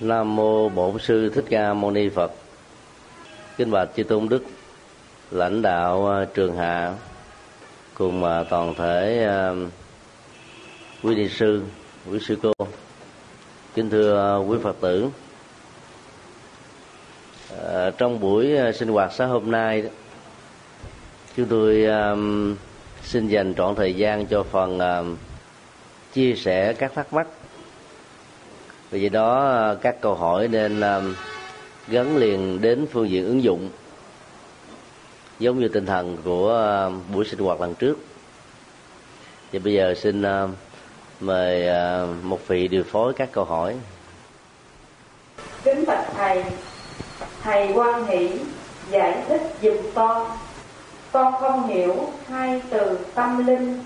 [0.00, 2.32] Nam mô Bổn sư Thích Ca Mâu Ni Phật.
[3.56, 4.44] Kính bạch chư tôn đức,
[5.30, 6.94] lãnh đạo à, trường hạ
[7.94, 9.52] cùng à, toàn thể à,
[11.02, 11.62] quý ni sư,
[12.10, 12.52] quý sư cô.
[13.74, 15.08] Kính thưa quý Phật tử.
[17.98, 19.82] trong buổi sinh hoạt sáng hôm nay
[21.36, 21.86] chúng tôi
[23.02, 24.78] xin dành trọn thời gian cho phần
[26.12, 27.26] chia sẻ các thắc mắc
[28.90, 31.02] vì vậy đó, các câu hỏi nên ờ,
[31.88, 33.70] gắn liền đến phương diện ứng dụng.
[35.38, 37.98] Giống như tinh thần của ờ, buổi sinh hoạt lần trước.
[39.52, 40.48] Thì bây giờ xin ờ,
[41.20, 41.68] mời
[42.22, 43.76] một vị điều phối các câu hỏi.
[45.64, 46.44] Kính bạch thầy
[47.42, 48.30] thầy quan hỷ,
[48.90, 50.30] giải thích dùm con.
[51.12, 53.84] Con không hiểu hai từ tâm linh.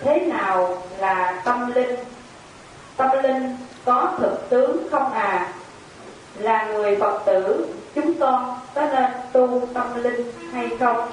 [0.00, 1.96] Thế nào là tâm linh?
[2.96, 5.52] Tâm linh có thực tướng không à?
[6.38, 11.10] Là người phật tử chúng con có nên tu tâm linh hay không?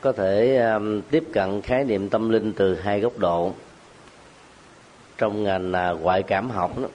[0.00, 3.52] Có thể um, tiếp cận khái niệm tâm linh từ hai góc độ.
[5.18, 6.88] Trong ngành uh, ngoại cảm học đó,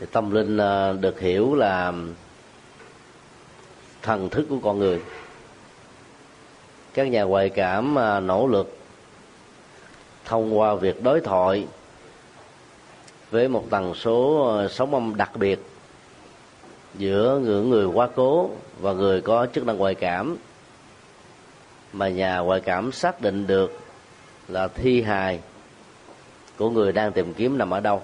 [0.00, 2.14] thì tâm linh uh, được hiểu là um,
[4.02, 5.00] thần thức của con người.
[6.94, 8.79] Các nhà ngoại cảm uh, nỗ lực
[10.30, 11.66] thông qua việc đối thoại
[13.30, 15.58] với một tần số ờ, sóng âm đặc biệt
[16.94, 20.36] giữa người người quá cố và người có chức năng ngoại cảm.
[21.92, 23.78] Mà nhà ngoại cảm xác định được
[24.48, 25.40] là thi hài
[26.58, 28.02] của người đang tìm kiếm nằm ở đâu.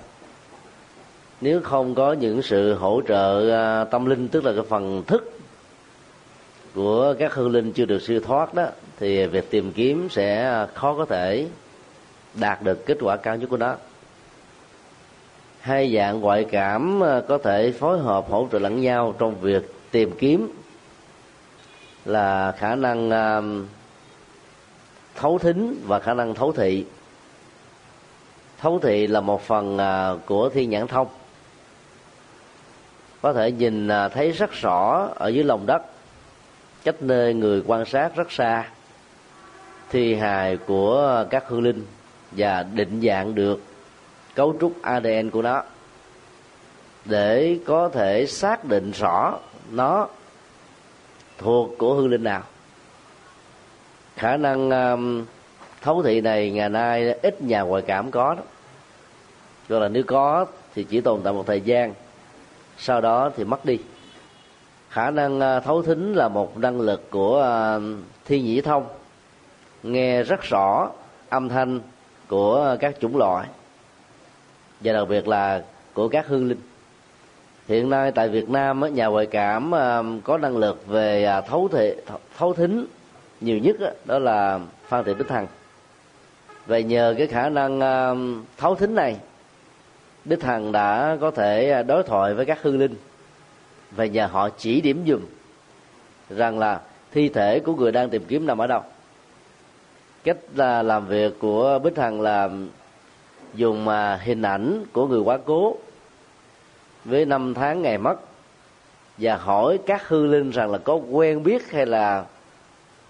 [1.40, 5.38] Nếu không có những sự hỗ trợ ờ, tâm linh, tức là cái phần thức
[6.74, 8.66] của các hương linh chưa được siêu thoát đó,
[8.98, 11.46] thì việc tìm kiếm sẽ khó có thể
[12.40, 13.76] đạt được kết quả cao nhất của nó.
[15.60, 19.74] Hai dạng ngoại cảm à, có thể phối hợp hỗ trợ lẫn nhau trong việc
[19.90, 20.52] tìm kiếm
[22.04, 23.40] là khả năng à,
[25.14, 26.86] thấu thính và khả năng thấu thị.
[28.60, 31.08] Thấu thị là một phần à, của thiên nhãn thông.
[33.22, 35.82] Có thể nhìn thấy rất rõ ở dưới lòng đất,
[36.84, 38.64] cách nơi người quan sát rất xa,
[39.90, 41.84] thi hài của các hương linh
[42.36, 43.60] và định dạng được
[44.34, 45.62] cấu trúc ADN của nó
[47.04, 49.38] để có thể xác định rõ
[49.70, 50.08] nó
[51.38, 52.42] thuộc của hương linh nào.
[54.16, 55.24] Khả năng um,
[55.82, 58.42] thấu thị này ngày nay ít nhà ngoại cảm có đó.
[59.68, 61.94] Gọi là nếu có thì chỉ tồn tại một thời gian
[62.78, 63.78] sau đó thì mất đi.
[64.90, 67.38] Khả năng uh, thấu thính là một năng lực của
[67.76, 67.82] uh,
[68.24, 68.86] thi nhĩ thông.
[69.82, 70.90] Nghe rất rõ
[71.28, 71.80] âm thanh
[72.28, 73.48] của các chủng loại,
[74.80, 75.62] và đặc biệt là
[75.94, 76.60] của các hương linh.
[77.68, 81.68] Hiện nay tại Việt Nam nhà ngoại cảm à, có năng lực về à, thấu
[81.72, 81.94] thị
[82.36, 82.86] thấu thính
[83.40, 85.46] nhiều nhất đó là Phan Thị Bích Hằng.
[86.66, 88.14] Và nhờ cái khả năng à,
[88.56, 89.16] thấu thính này
[90.24, 92.94] Đức Hằng đã có thể đối thoại với các hương linh.
[93.90, 95.20] Và nhờ họ chỉ điểm dùm
[96.30, 96.80] rằng là
[97.12, 98.82] thi thể của người đang tìm kiếm nằm ở đâu
[100.26, 102.50] cách là làm việc của bích hằng là
[103.54, 105.76] dùng mà hình ảnh của người quá cố
[107.04, 108.16] với năm tháng ngày mất
[109.18, 112.24] và hỏi các hư linh rằng là có quen biết hay là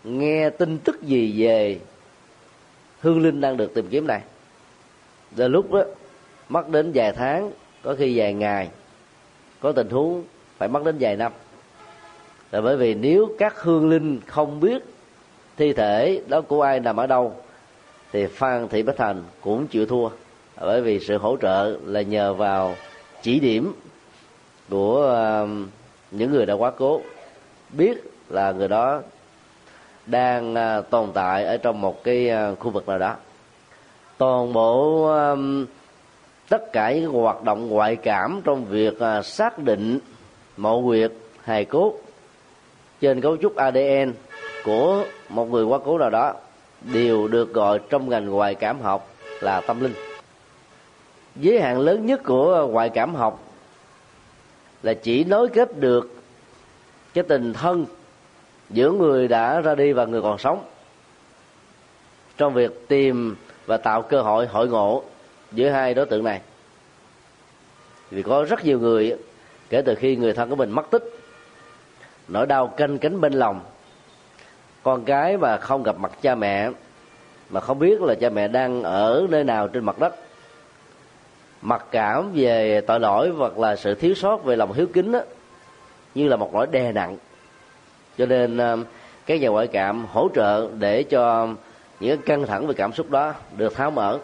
[0.04, 1.78] nghe tin tức gì về
[3.00, 4.20] hương linh đang được tìm kiếm này.
[5.36, 5.84] Rồi lúc đó
[6.48, 7.50] mất đến vài tháng,
[7.82, 8.68] có khi vài ngày,
[9.60, 10.24] có tình huống
[10.58, 11.32] phải mất đến vài năm.
[12.50, 14.82] Là bởi vì nếu các hương linh không biết
[15.56, 17.34] thi thể đó của ai nằm ở đâu,
[18.12, 20.08] thì phan thị bích thành cũng chịu thua.
[20.60, 22.74] Bởi vì sự hỗ trợ là nhờ vào
[23.22, 23.72] chỉ điểm
[24.70, 25.68] của um,
[26.10, 27.00] những người đã quá cố,
[27.70, 29.02] biết là người đó
[30.06, 33.16] đang à, tồn tại ở trong một cái à, khu vực nào đó.
[34.18, 35.66] Toàn bộ um,
[36.48, 39.98] tất cả những hoạt động ngoại cảm trong việc à, xác định
[40.56, 41.12] mộ huyệt
[41.44, 41.94] hài cốt
[43.00, 44.12] trên cấu trúc ADN
[44.66, 46.34] của một người quá cố nào đó
[46.80, 49.08] đều được gọi trong ngành ngoại cảm học
[49.40, 49.94] là tâm linh.
[51.36, 53.40] Giới hạn lớn nhất của ngoại cảm học
[54.82, 56.10] là chỉ nối kết được
[57.14, 57.86] cái tình thân
[58.70, 60.64] giữa người đã ra đi và người còn sống
[62.36, 63.36] trong việc tìm
[63.66, 65.02] và tạo cơ hội hội ngộ
[65.52, 66.40] giữa hai đối tượng này.
[68.10, 69.16] Vì có rất nhiều người,
[69.68, 71.04] kể từ khi người thân của mình mất tích,
[72.28, 73.60] nỗi đau canh cánh bên lòng
[74.86, 76.70] con cái mà không gặp mặt cha mẹ
[77.50, 80.14] mà không biết là cha mẹ đang ở nơi nào trên mặt đất.
[81.62, 85.20] Mặc cảm về tội lỗi hoặc là sự thiếu sót về lòng hiếu kính đó,
[86.14, 87.16] như là một nỗi đè nặng.
[88.18, 88.78] Cho nên ờ,
[89.26, 91.48] các nhà ngoại cảm hỗ trợ để cho
[92.00, 94.18] những căng thẳng về cảm xúc đó được tháo mở.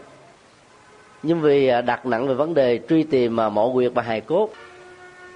[1.22, 4.20] Nhưng vì ờ, đặt nặng về vấn đề truy tìm mà mộ quyệt và hài
[4.20, 4.48] cốt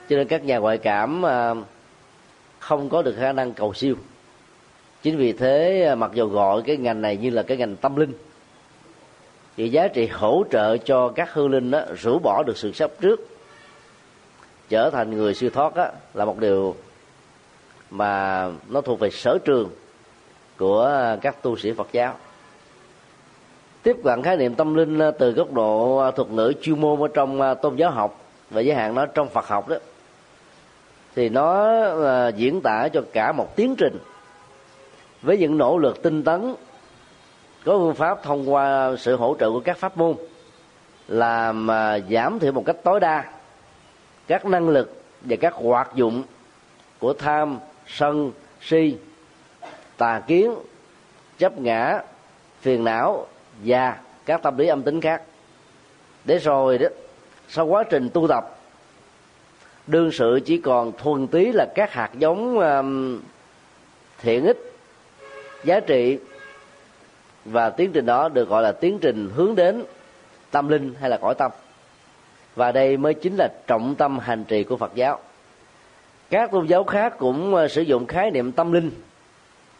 [0.08, 1.22] cho nên các nhà ngoại cảm
[2.58, 3.94] không có được khả năng cầu siêu
[5.06, 7.96] chính vì thế à, mặc dù gọi cái ngành này như là cái ngành tâm
[7.96, 8.12] linh
[9.56, 12.90] thì giá trị hỗ trợ cho các hư linh đó rũ bỏ được sự sắp
[13.00, 13.28] trước
[14.68, 16.76] trở thành người siêu thoát đó, là một điều
[17.90, 19.70] mà nó thuộc về sở trường
[20.58, 22.14] của các tu sĩ Phật giáo.
[23.82, 27.00] Tiếp cận khái niệm tâm linh à, từ góc độ à, thuật ngữ chuyên môn
[27.00, 28.20] ở trong tôn giáo học
[28.50, 29.76] và giới hạn nó trong Phật học đó
[31.14, 31.76] thì nó
[32.30, 33.98] diễn tả cho cả một tiến trình
[35.26, 36.54] với những nỗ lực tinh tấn,
[37.64, 40.14] có phương pháp thông qua sự hỗ trợ của các pháp môn,
[41.08, 43.24] làm à, giảm thiểu một cách tối đa
[44.26, 46.22] các năng lực và các hoạt dụng
[46.98, 48.96] của tham, sân, si,
[49.96, 50.54] tà kiến,
[51.38, 52.00] chấp ngã,
[52.60, 53.26] phiền não
[53.64, 53.96] và
[54.26, 55.22] các tâm lý âm tính khác.
[56.24, 56.86] Để rồi đó,
[57.48, 58.58] sau quá trình tu tập,
[59.86, 62.58] đương sự chỉ còn thuần tí là các hạt giống
[64.18, 64.75] thiện ích
[65.66, 66.18] giá trị
[67.44, 69.84] và tiến trình đó được gọi là tiến trình hướng đến
[70.50, 71.50] tâm linh hay là cõi tâm.
[72.54, 75.20] Và đây mới chính là trọng tâm hành trì của phật giáo.
[76.30, 78.90] Các tôn giáo khác cũng à, sử dụng khái niệm tâm linh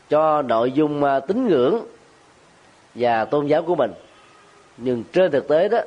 [0.09, 1.87] cho nội dung à, tín ngưỡng
[2.94, 3.93] và tôn giáo của mình.
[4.77, 5.79] Nhưng trên thực tế đó,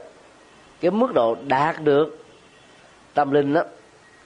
[0.81, 2.25] cái mức độ đạt được
[3.13, 3.63] tâm linh đó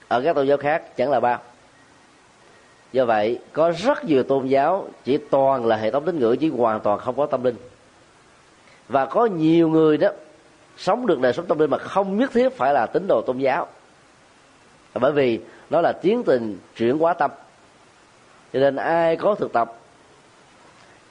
[0.08, 1.42] ở các tôn giáo khác chẳng là bao
[2.94, 6.50] do vậy, có rất nhiều tôn giáo chỉ toàn là hệ thống tín ngưỡng chỉ
[6.50, 7.56] hoàn toàn không có tâm linh.
[8.88, 10.10] Và có nhiều người đó
[10.78, 13.38] sống được đời sống tâm linh mà không nhất thiết phải là tín đồ tôn
[13.38, 13.68] giáo.
[14.94, 17.32] Bởi vì nó là tiến trình chuyển hóa tâm.
[18.54, 19.74] Cho nên ai có thực tập,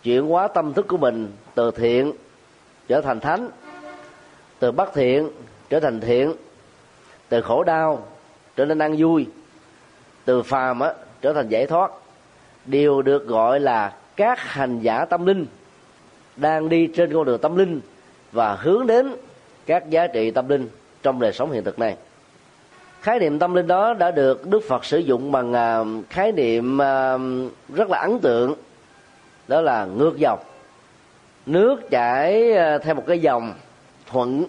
[0.03, 2.13] chuyển hóa tâm thức của mình từ thiện
[2.89, 3.49] trở thành thánh,
[4.59, 5.31] từ bất thiện
[5.71, 6.35] trở thành thiện,
[7.29, 8.07] từ khổ đau
[8.57, 9.27] trở nên ăn vui,
[10.25, 11.91] từ phàm á trở thành giải thoát.
[12.67, 15.47] Đều được gọi là các hành giả tâm linh
[16.37, 17.81] đang đi trên con đường tâm linh
[18.33, 19.15] và hướng đến
[19.67, 20.69] các giá trị tâm linh
[21.03, 21.97] trong đời sống hiện thực này.
[23.01, 25.79] Khái niệm tâm linh đó đã được đức phật sử dụng bằng à,
[26.11, 27.19] khái niệm à,
[27.75, 28.55] rất là ấn tượng,
[29.49, 30.39] đó là ngược dòng.
[31.47, 33.55] Nước chảy à, theo một cái dòng
[34.07, 34.45] thuận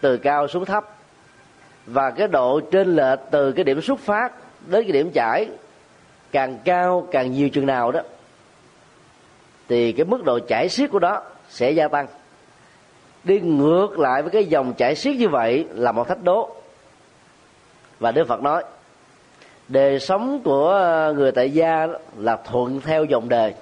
[0.00, 0.84] từ cao xuống thấp
[1.86, 4.32] và cái độ trên lệch từ cái điểm xuất phát
[4.66, 5.48] đến cái điểm chảy
[6.34, 8.00] càng cao, càng nhiều chừng nào đó,
[9.68, 12.06] thì cái mức độ chảy xiết của đó sẽ gia tăng.
[13.24, 16.56] Đi ngược lại với cái dòng chảy xiết như vậy là một thách đố.
[18.00, 18.64] Và đức phật nói,
[19.68, 20.72] đời sống của
[21.16, 21.86] người tại gia
[22.18, 23.54] là thuận theo dòng đời.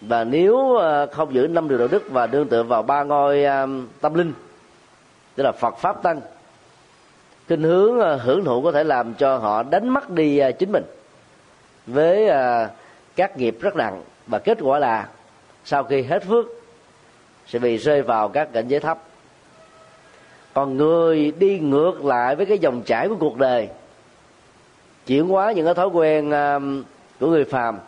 [0.00, 3.44] Và nếu ờ, không giữ năm điều đạo đức và đương tựa vào ba ngôi
[3.44, 3.68] ờ,
[4.00, 4.32] tâm linh,
[5.34, 6.20] tức là phật, pháp, tăng
[7.48, 10.84] kinh hướng ờ, hưởng thụ có thể làm cho họ đánh mất đi chính mình
[11.86, 12.70] với à,
[13.16, 14.02] các nghiệp rất nặng.
[14.26, 15.08] Và kết quả là,
[15.64, 16.46] sau khi hết phước,
[17.46, 18.98] sẽ bị rơi vào các cảnh giới thấp.
[20.54, 23.68] Còn người đi ngược lại với cái dòng chảy của cuộc đời,
[25.06, 26.58] chuyển hóa những cái thói quen à,
[27.20, 27.78] của người phàm,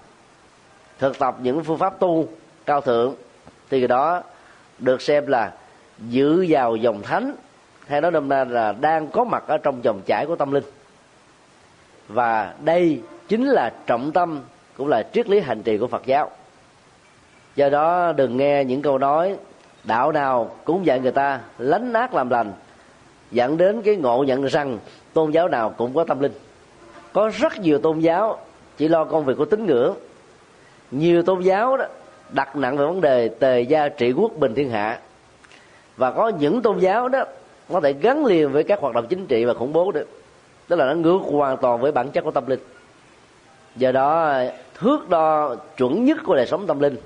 [0.99, 2.29] thực tập những phương pháp tu
[2.67, 3.15] cao thượng,
[3.71, 4.23] thì cái đó
[4.79, 5.53] được xem là
[5.99, 7.35] giữ vào dòng thánh,
[7.87, 10.65] hay nói nôm na là đang có mặt ở trong dòng chảy của tâm linh.
[12.09, 14.41] Và đây chính là trọng tâm,
[14.77, 16.31] cũng là triết lý hành trì của phật giáo.
[17.57, 19.37] Do đó, đừng nghe những câu nói,
[19.85, 22.53] đạo nào cũng dạy người ta, lánh ác làm lành,
[23.31, 24.79] dẫn đến cái ngộ nhận rằng
[25.13, 26.33] tôn giáo nào cũng có tâm linh.
[27.13, 28.39] Có rất nhiều tôn giáo
[28.77, 29.95] chỉ lo công việc của tín ngưỡng.
[30.91, 31.85] Nhiều tôn giáo đó
[32.31, 34.99] đặt nặng về vấn đề tề gia trị quốc bình thiên hạ.
[35.97, 37.25] Và có những tôn giáo đó
[37.73, 40.09] có thể gắn liền với các hoạt động chính trị và khủng bố được
[40.69, 42.61] tức là nó ngược hoàn toàn với bản chất của tâm linh
[43.79, 44.41] do đó
[44.75, 46.97] thước đo chuẩn nhất của đời sống tâm linh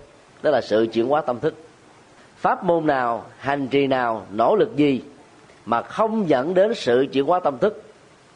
[0.43, 1.55] đó là sự chuyển hóa tâm thức.
[2.37, 5.02] Pháp môn nào hành trì nào nỗ lực gì
[5.64, 7.83] mà không dẫn đến sự chuyển hóa tâm thức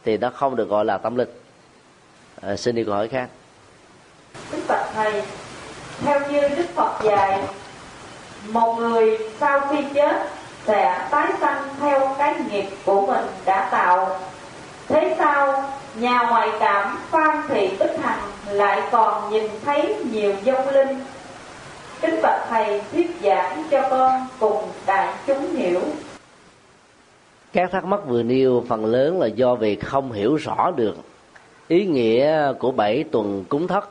[0.03, 1.29] thì nó không được gọi là tâm linh.
[2.41, 3.29] À, xin đi câu hỏi khác.
[4.51, 5.23] Đức phật thầy
[6.03, 7.41] theo như đức phật dạy
[8.49, 10.29] một người sau khi chết
[10.65, 14.19] sẽ tái sanh theo cái nghiệp của mình đã tạo
[14.87, 15.63] thế sao?
[15.99, 20.99] Nhà ngoại cảm phan thị bích hằng lại còn nhìn thấy nhiều dông linh.
[22.01, 25.81] Kính bạch thầy thuyết giảng cho con cùng đại chúng hiểu.
[27.53, 30.95] Các thắc mắc vừa nêu, phần lớn là do việc không hiểu rõ được
[31.67, 33.89] ý nghĩa của bảy tuần cúng thất.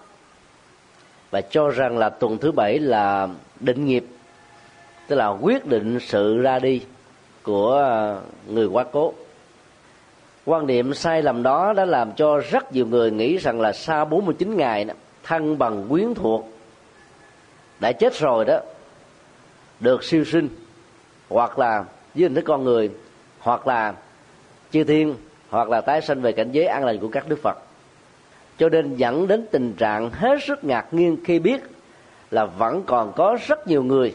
[1.30, 3.28] Và cho rằng là tuần thứ bảy là
[3.60, 4.04] định nghiệp,
[5.06, 6.82] tức là quyết định sự ra đi
[7.42, 7.84] của
[8.48, 9.12] người quá cố
[10.46, 14.04] quan niệm sai lầm đó đã làm cho rất nhiều người nghĩ rằng là sau
[14.04, 14.86] 49 ngày
[15.22, 16.48] thân bằng quyến thuộc,
[17.80, 18.60] đã chết rồi đó,
[19.80, 20.48] được siêu sinh,
[21.28, 21.84] hoặc là
[22.14, 22.90] với hình thức con người,
[23.38, 23.94] hoặc là
[24.70, 25.14] chư thiên,
[25.50, 27.58] hoặc là tái sinh về cảnh giới an lành của các đức phật.
[28.58, 31.60] Cho nên dẫn đến tình trạng hết sức ngạc nhiên khi biết
[32.30, 34.14] là vẫn còn có rất nhiều người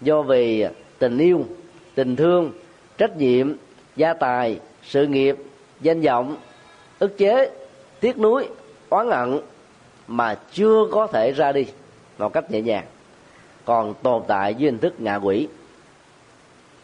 [0.00, 0.66] do vì
[0.98, 1.46] tình yêu,
[1.94, 2.52] tình thương,
[2.98, 3.52] trách nhiệm,
[3.96, 5.36] gia tài sự nghiệp,
[5.80, 6.36] danh vọng,
[6.98, 7.50] ức chế,
[8.00, 8.48] tiếc nuối,
[8.88, 9.40] oán hận
[10.06, 11.66] mà chưa có thể ra đi
[12.18, 12.84] một cách nhẹ nhàng,
[13.64, 15.48] còn tồn tại dưới hình thức ngạ quỷ.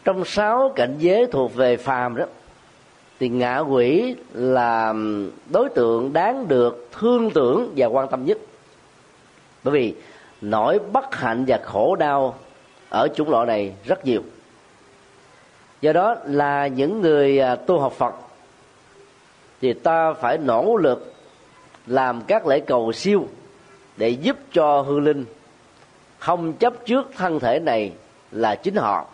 [0.03, 2.25] Trong sáu cảnh giới thuộc về phàm đó,
[3.19, 4.93] thì ngạ quỷ là
[5.49, 8.37] đối tượng đáng được thương tưởng và quan tâm nhất.
[9.63, 9.95] Bởi vì
[10.41, 12.35] nỗi bất hạnh và khổ đau
[12.89, 14.21] ở chủng loại này rất nhiều
[15.81, 18.15] do đó là những người à, tu học phật
[19.61, 21.13] thì ta phải nỗ lực
[21.87, 23.27] làm các lễ cầu siêu
[23.97, 25.25] để giúp cho hư linh
[26.19, 27.91] không chấp trước thân thể này
[28.31, 29.05] là chính họ.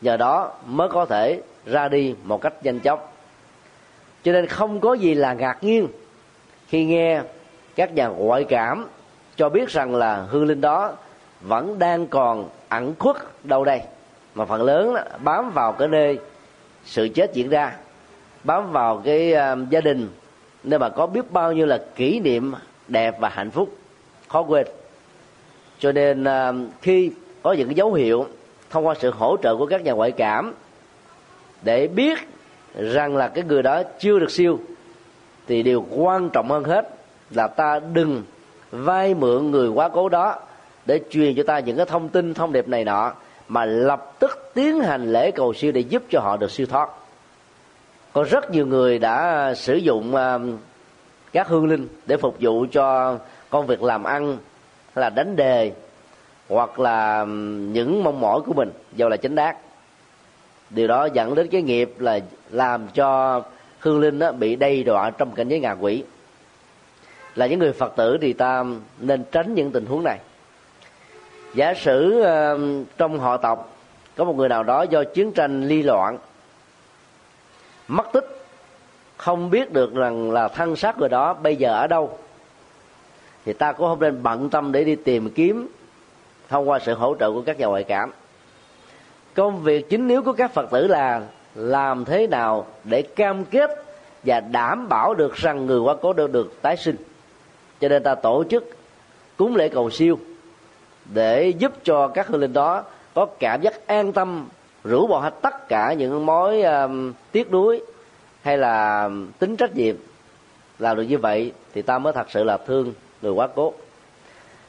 [0.00, 2.98] Nhờ đó mới có thể ra đi một cách nhanh chóng.
[4.22, 5.88] Cho nên không có gì là ngạc nhiên
[6.68, 7.22] khi nghe
[7.74, 8.88] các nhà ngoại cảm
[9.36, 10.92] cho biết rằng là hư linh đó
[11.40, 13.80] vẫn đang còn ẩn khuất đâu đây
[14.34, 16.18] mà phần lớn đó, bám vào cái nơi
[16.84, 17.76] sự chết diễn ra
[18.44, 20.08] bám vào cái uh, gia đình.
[20.64, 22.54] Nơi mà có biết bao nhiêu là kỷ niệm
[22.88, 23.76] đẹp và hạnh phúc
[24.28, 24.66] khó quên.
[25.78, 27.10] Cho nên uh, khi
[27.42, 28.26] có những cái dấu hiệu
[28.70, 30.54] thông qua sự hỗ trợ của các nhà ngoại cảm
[31.62, 32.18] để biết
[32.74, 34.58] rằng là cái người đó chưa được siêu
[35.46, 36.88] thì điều quan trọng hơn hết
[37.30, 38.22] là ta đừng
[38.70, 40.38] vay mượn người quá cố đó
[40.86, 43.12] để truyền cho ta những cái thông tin thông điệp này nọ
[43.52, 46.88] mà lập tức tiến hành lễ cầu siêu để giúp cho họ được siêu thoát.
[48.12, 50.58] Có rất nhiều người đã sử dụng um,
[51.32, 53.18] các hương linh để phục vụ cho
[53.50, 54.38] công việc làm ăn,
[54.94, 55.72] hay là đánh đề,
[56.48, 59.56] hoặc là um, những mong mỏi của mình dầu là chính đáng
[60.70, 63.42] điều đó dẫn đến cái nghiệp là làm cho
[63.78, 66.04] hương linh đó bị đầy đọa trong cảnh giới ngạ quỷ.
[67.34, 68.64] Là những người phật tử thì ta
[68.98, 70.18] nên tránh những tình huống này
[71.54, 73.76] giả sử uh, trong họ tộc
[74.16, 76.18] có một người nào đó do chiến tranh ly loạn
[77.88, 78.44] mất tích
[79.16, 82.18] không biết được rằng là thân xác người đó bây giờ ở đâu
[83.44, 85.68] thì ta cũng không nên bận tâm để đi tìm kiếm
[86.48, 88.10] thông qua sự hỗ trợ của các nhà ngoại cảm.
[89.34, 91.22] Công việc chính yếu của các phật tử là
[91.54, 93.70] làm thế nào để cam kết
[94.22, 96.96] và đảm bảo được rằng người quá cố được được tái sinh.
[97.80, 98.64] Cho nên ta tổ chức
[99.36, 100.18] cúng lễ cầu siêu
[101.04, 104.48] để giúp cho các hương linh đó có cảm giác an tâm
[104.84, 107.82] rũ bỏ hết tất cả những mối um, tiếc nuối
[108.42, 109.96] hay là tính trách nhiệm.
[110.78, 112.92] Làm được như vậy thì ta mới thật sự là thương
[113.22, 113.72] người quá cố.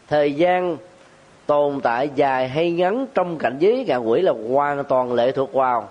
[0.07, 0.77] Thời gian
[1.45, 5.53] tồn tại dài hay ngắn trong cảnh giới ngạ quỷ là hoàn toàn lệ thuộc
[5.53, 5.89] vào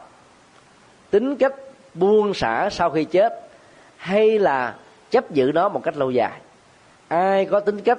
[1.11, 1.55] tính cách
[1.95, 3.49] buông xả sau khi chết
[3.97, 4.75] hay là
[5.11, 6.41] chấp giữ nó một cách lâu dài.
[7.09, 7.99] Ai có tính cách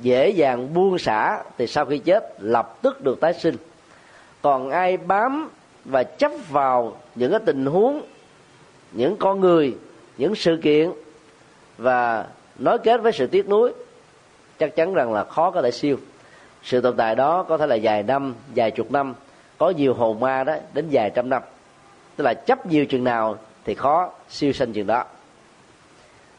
[0.00, 3.56] dễ dàng buông xả thì sau khi chết lập tức được tái sinh.
[4.42, 5.50] Còn ai bám
[5.84, 8.02] và chấp vào những cái tình huống,
[8.92, 9.76] những con người,
[10.18, 10.90] những sự kiện
[11.78, 12.26] và
[12.58, 13.72] nói kết với sự tiếc nuối,
[14.58, 15.96] chắc chắn rằng là khó có thể siêu.
[16.62, 19.14] Sự tồn tại đó có thể là vài năm, vài chục năm,
[19.58, 21.42] có nhiều hồn ma đó đến vài trăm năm.
[22.16, 25.04] Tức là chấp nhiều chừng nào thì khó siêu sinh chừng đó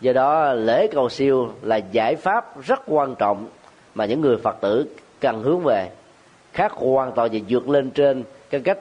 [0.04, 3.48] do đó, lễ cầu siêu là giải pháp rất quan trọng
[3.96, 5.90] mà những người phật tử cần hướng về.
[6.54, 8.78] Khác hoàn toàn về vượt lên trên cái cách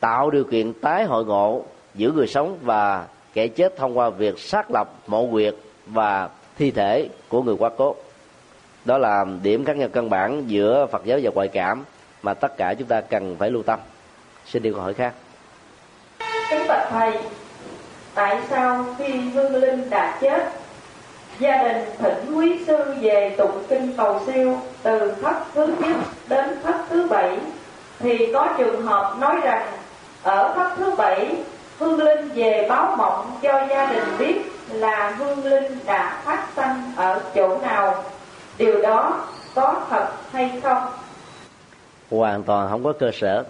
[0.00, 1.62] tạo điều kiện tái hội ngộ
[1.94, 5.54] giữa người sống và kẻ chết thông qua việc xác lập mộ quyệt
[5.86, 7.96] và thi thể của người quá cố.
[8.84, 11.84] Đó là điểm khác nhau căn bản giữa phật giáo và ngoại cảm
[12.22, 13.78] mà tất cả chúng ta cần phải lưu tâm.
[14.46, 15.14] Xin đi câu hỏi khác.
[16.50, 17.18] Kính bạch thầy,
[18.14, 20.61] tại sao khi hương linh đã chết
[21.38, 25.96] gia đình thỉnh quý sư về tụng kinh cầu siêu từ thất thứ nhất
[26.28, 27.38] đến thất thứ bảy.
[27.98, 29.66] Thì có trường hợp nói rằng,
[30.22, 31.34] ở thất thứ bảy,
[31.78, 36.92] hương linh về báo mộng cho gia đình biết là hương linh đã phát sanh
[36.96, 38.04] ở chỗ nào.
[38.58, 40.82] Điều đó có thật hay không?
[42.10, 43.44] Hoàn toàn không có cơ sở.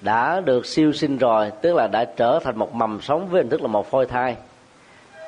[0.00, 3.50] Đã được siêu sinh rồi, tức là đã trở thành một mầm sống với hình
[3.50, 4.36] thức là một phôi thai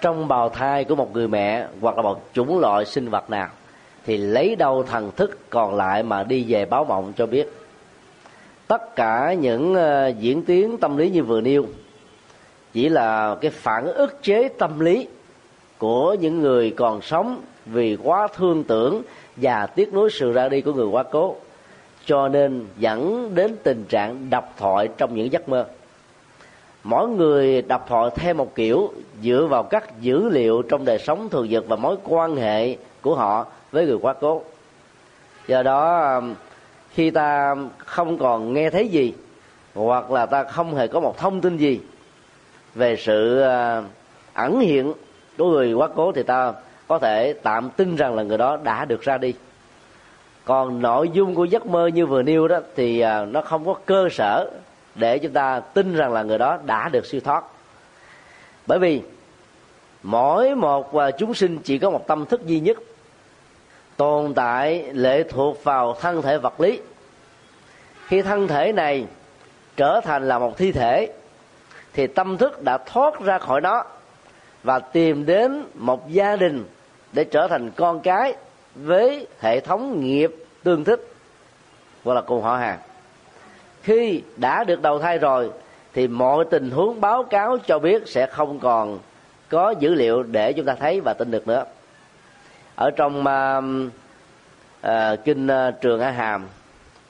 [0.07, 3.49] trong bào thai của một người mẹ hoặc là một chủng loại sinh vật nào,
[4.05, 7.53] thì lấy đâu thần thức còn lại mà đi về báo mộng cho biết.
[8.67, 11.67] Tất cả những ờ, diễn tiến tâm lý như vừa nêu
[12.73, 15.09] chỉ là cái phản ức chế tâm lý
[15.79, 19.03] của những người còn sống vì quá thương tưởng
[19.37, 21.37] và tiếc nuối sự ra đi của người quá cố,
[22.05, 25.67] cho nên dẫn đến tình trạng độc thoại trong những giấc mơ
[26.87, 31.29] mỗi người đập họ theo một kiểu, dựa vào các dữ liệu trong đời sống
[31.29, 34.43] thường nhật và mối quan hệ của họ với người quá cố.
[35.47, 36.21] Do đó,
[36.95, 39.15] khi ta không còn nghe thấy gì,
[39.75, 41.81] hoặc là ta không hề có một thông tin gì
[42.75, 43.83] về sự à,
[44.35, 44.93] ẩn hiện
[45.39, 46.53] của người quá cố thì ta
[46.89, 49.35] có thể tạm tin rằng là người đó đã được ra đi.
[50.45, 53.75] Còn nội dung của giấc mơ như vừa nêu đó thì à, nó không có
[53.87, 54.51] cơ sở
[54.97, 57.45] để chúng ta tin rằng là người đó đã được siêu thoát.
[58.67, 59.03] Bởi vì
[60.03, 62.79] mỗi một à, chúng sinh chỉ có một tâm thức duy nhất
[63.97, 66.81] tồn tại lệ thuộc vào thân thể vật lý.
[68.07, 69.07] Khi thân thể này
[69.77, 71.13] trở thành là một thi thể,
[71.93, 73.85] thì tâm thức đã thoát ra khỏi nó
[74.63, 76.65] và tìm đến một gia đình
[77.13, 78.35] để trở thành con cái
[78.75, 81.01] với hệ thống nghiệp tương thích,
[82.05, 82.79] gọi là cùng họ hàng
[83.87, 85.51] khi đã được đầu thai rồi
[85.95, 88.99] thì mọi tình huống báo cáo cho biết sẽ không còn
[89.49, 91.65] có dữ liệu để chúng ta thấy và tin được nữa.
[92.75, 93.65] Ở trong uh,
[94.87, 96.47] uh, kinh uh, trường a hàm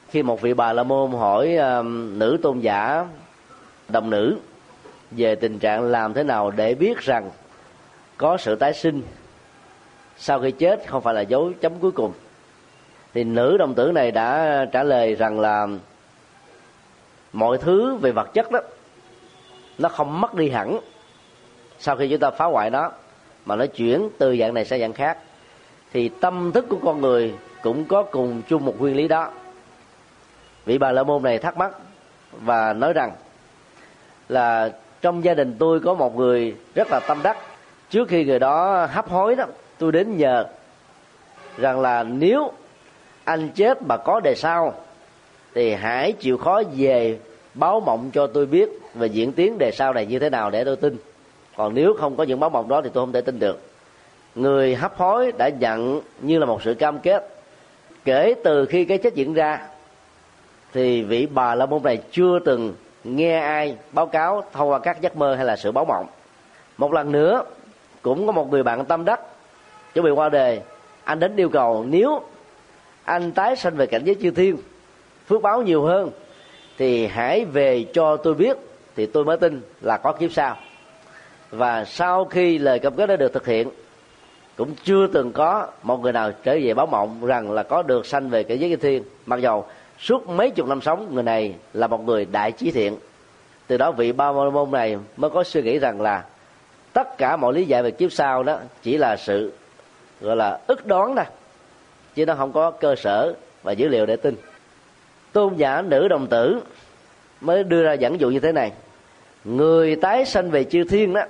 [0.09, 3.07] khi một vị bà la môn hỏi uh, nữ tôn giả
[3.89, 4.37] đồng nữ
[5.11, 7.31] về tình trạng làm thế nào để biết rằng
[8.17, 9.03] có sự tái sinh
[10.17, 12.13] sau khi chết không phải là dấu chấm cuối cùng
[13.15, 15.67] thì nữ đồng tử này đã trả lời rằng là
[17.37, 18.61] mọi thứ về vật chất đó,
[19.79, 20.79] nó không mất đi hẳn.
[21.79, 22.91] Sau khi chúng ta phá hoại nó,
[23.45, 25.19] mà nó chuyển từ dạng này sang dạng khác,
[25.93, 29.31] thì tâm thức của con người cũng có cùng chung một nguyên lý đó.
[30.65, 31.73] Vị bà la môn này thắc mắc
[32.33, 33.13] và nói rằng
[34.29, 34.71] là
[35.01, 37.37] trong gia đình tôi có một người rất là tâm đắc.
[37.91, 39.45] Trước khi người đó hấp hối đó,
[39.79, 40.47] tôi đến nhờ
[41.59, 42.53] rằng là nếu
[43.25, 44.75] anh chết mà có đề sau
[45.57, 47.19] thì hãy chịu khó về
[47.55, 50.65] báo mộng cho tôi biết về diễn tiến đề sau này như thế nào để
[50.65, 50.97] tôi tin.
[51.57, 53.61] Còn nếu không có những báo mộng đó thì tôi không thể tin được.
[54.35, 57.29] Người hấp hối đã nhận như là một sự cam kết.
[58.05, 59.61] Kể từ khi cái chết diễn ra,
[60.73, 65.01] thì vị bà la môn này chưa từng nghe ai báo cáo thông qua các
[65.01, 66.07] giấc mơ hay là sự báo mộng.
[66.77, 67.45] Một lần nữa,
[68.03, 69.21] cũng có một người bạn tâm đắc,
[69.95, 70.61] chuẩn bị qua đề
[71.05, 72.21] anh đến yêu cầu, nếu
[73.05, 74.57] anh tái sanh về cảnh giới chư thiên
[75.27, 76.11] phước báo nhiều hơn,
[76.79, 78.57] thì hãy về cho tôi biết,
[78.97, 80.57] thì tôi mới tin là có kiếp sau.
[81.51, 83.71] Và sau khi lời cam kết đã được thực hiện,
[84.57, 88.07] cũng chưa từng có một người nào trở về báo mộng rằng là có được
[88.07, 89.03] sanh về cái giới kinh thiên.
[89.27, 89.67] Mặc dầu
[89.99, 92.97] suốt mấy chục năm sống, người này là một người đại trí thiện.
[93.67, 96.25] Từ đó vị ba môn này mới có suy nghĩ rằng là
[96.93, 99.53] tất cả mọi lý giải về kiếp sau đó chỉ là sự,
[100.21, 101.25] gọi là ức đoán thôi,
[102.15, 104.37] chứ nó không có cơ sở và dữ liệu để tin
[105.37, 106.61] tôn giả nữ đồng tử
[107.41, 108.73] mới đưa ra dẫn dụ như thế này.
[109.45, 111.23] Người tái sanh về chư thiên đó,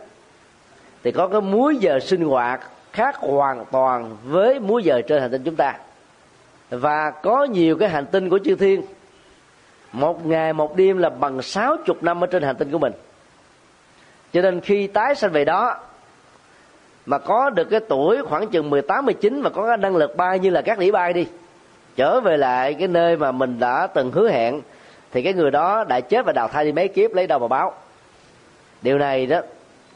[1.03, 2.61] thì có cái múi giờ sinh hoạt
[2.93, 5.79] khác hoàn toàn với múi giờ trên hành tinh chúng ta.
[6.71, 8.83] Và có nhiều cái hành tinh của chư thiên.
[9.93, 12.93] Một ngày một đêm là bằng sáu chục năm ở trên hành tinh của mình.
[14.33, 15.77] Cho nên khi tái sanh về đó,
[17.07, 20.39] mà có được cái tuổi khoảng chừng 18 19 và có cái năng lực bay
[20.39, 21.27] như là các đĩa bay đi
[21.97, 24.61] trở về lại cái nơi mà mình đã từng hứa hẹn,
[25.13, 27.49] thì cái người đó đã chết và đào thai đi mấy kiếp, lấy đâu mà
[27.49, 27.75] báo.
[28.83, 29.41] Điều này đó,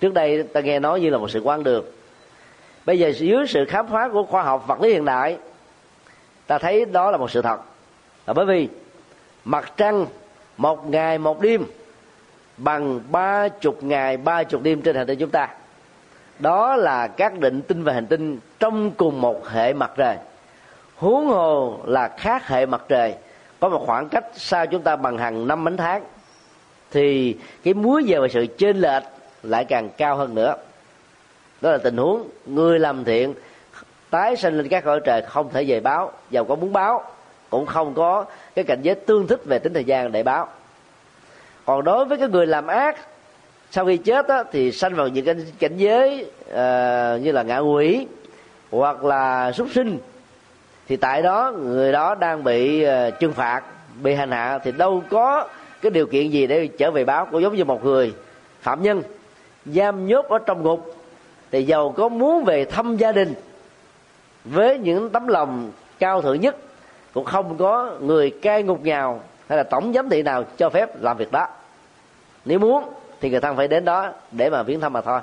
[0.01, 1.97] trước đây ta nghe nói như là một sự quan được
[2.87, 5.39] bây giờ dưới sự khám phá của khoa học vật lý hiện đại,
[6.47, 7.61] ta thấy đó là một sự thật.
[8.27, 8.69] Là bởi vì
[9.45, 10.07] mặt trăng
[10.57, 11.65] một ngày một đêm,
[12.57, 15.49] bằng ba chục ngày ba chục đêm trên hành tinh chúng ta.
[16.39, 20.17] Đó là các định tinh và hành tinh trong cùng một hệ mặt trời
[21.01, 23.15] huống hồ là khác hệ mặt trời
[23.61, 26.05] có một khoảng cách xa chúng ta bằng hàng năm ánh tháng
[26.91, 29.03] thì cái múi giờ và sự chênh lệch
[29.43, 30.55] lại càng cao hơn nữa.
[31.61, 33.35] Đó là tình huống người làm thiện
[34.11, 37.05] tái sinh lên các cõi trời không thể về báo giàu có muốn báo
[37.51, 40.49] cũng không có cái cảnh giới tương thích về tính thời gian để báo.
[41.65, 42.97] Còn đối với cái người làm ác
[43.71, 47.59] sau khi chết đó, thì sanh vào những cái cảnh giới uh, như là ngạ
[47.59, 48.07] quỷ
[48.71, 49.99] hoặc là súc sinh
[50.91, 53.63] thì tại đó, người đó đang bị ờ, trừng phạt,
[54.03, 54.59] bị hành hạ.
[54.65, 55.49] Thì đâu có
[55.83, 58.15] cái điều kiện gì để trở về báo cũng giống như một người
[58.61, 59.03] phạm nhân,
[59.67, 60.95] giam nhốt ở trong ngục.
[61.51, 63.35] Thì giàu có muốn về thăm gia đình
[64.45, 66.57] với những tấm lòng cao thượng nhất,
[67.15, 71.03] cũng không có người cai ngục nào hay là tổng giám thị nào cho phép
[71.03, 71.47] làm việc đó.
[72.45, 72.85] Nếu muốn
[73.21, 75.21] thì người thân phải đến đó để mà viếng thăm mà thôi.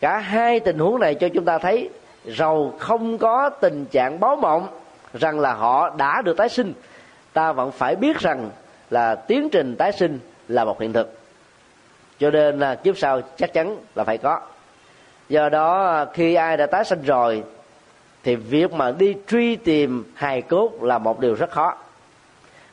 [0.00, 1.90] Cả hai tình huống này cho chúng ta thấy
[2.36, 4.68] rầu không có tình trạng báo mộng
[5.14, 6.72] rằng là họ đã được tái sinh.
[7.32, 8.50] Ta vẫn phải biết rằng
[8.90, 11.18] là tiến trình tái sinh là một hiện thực.
[12.18, 14.40] Cho nên là kiếp sau chắc chắn là phải có.
[15.28, 17.42] Do đó, khi ai đã tái sinh rồi,
[18.22, 21.74] thì việc mà đi truy tìm hài cốt là một điều rất khó.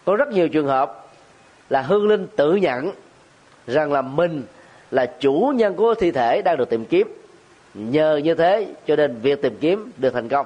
[0.05, 1.05] Có rất nhiều trường hợp
[1.69, 2.91] là hương linh tự nhận
[3.67, 4.43] rằng là mình
[4.91, 7.07] là chủ nhân của thi thể đang được tìm kiếm
[7.77, 10.45] nhờ như thế cho nên việc tìm kiếm được thành công.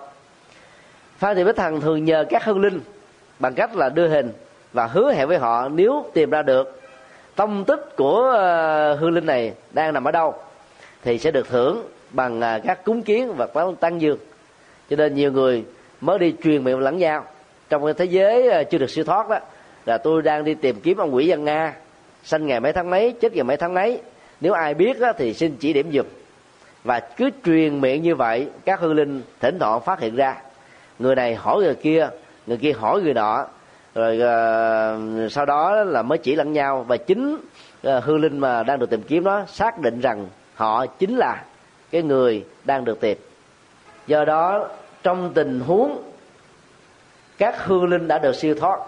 [1.17, 2.79] Phan thị bích thần thường nhờ các hương linh
[3.39, 4.31] bằng cách là đưa hình
[4.73, 6.81] và hứa hẹn với họ nếu tìm ra được
[7.35, 10.33] tông tích của ờ, hương linh này đang nằm ở đâu
[11.03, 13.47] thì sẽ được thưởng bằng ờ, các cúng kiến và
[13.79, 14.17] tăng dương
[14.89, 15.63] cho nên nhiều người
[16.01, 17.25] mới đi truyền miệng lẫn nhau.
[17.69, 19.39] Trong cái thế giới ờ, chưa được siêu thoát đó
[19.85, 21.73] là tôi đang đi tìm kiếm ông quỷ dân nga.
[22.23, 24.01] Sanh ngày mấy tháng mấy chết ngày mấy tháng mấy.
[24.41, 26.05] Nếu ai biết đó, thì xin chỉ điểm giùm
[26.83, 30.35] và cứ truyền miệng như vậy các hương linh thỉnh thoảng phát hiện ra.
[30.99, 32.09] Người này hỏi người kia
[32.47, 33.45] người kia hỏi người nọ.
[33.95, 36.85] Rồi uh, sau đó là mới chỉ lẫn nhau.
[36.87, 37.37] Và chính
[37.83, 41.17] ờ, uh, hương linh mà đang được tìm kiếm đó xác định rằng họ chính
[41.17, 41.43] là
[41.91, 43.17] cái người đang được tìm.
[44.07, 44.67] Do đó
[45.03, 46.03] trong tình huống
[47.37, 48.79] các hương linh đã được siêu thoát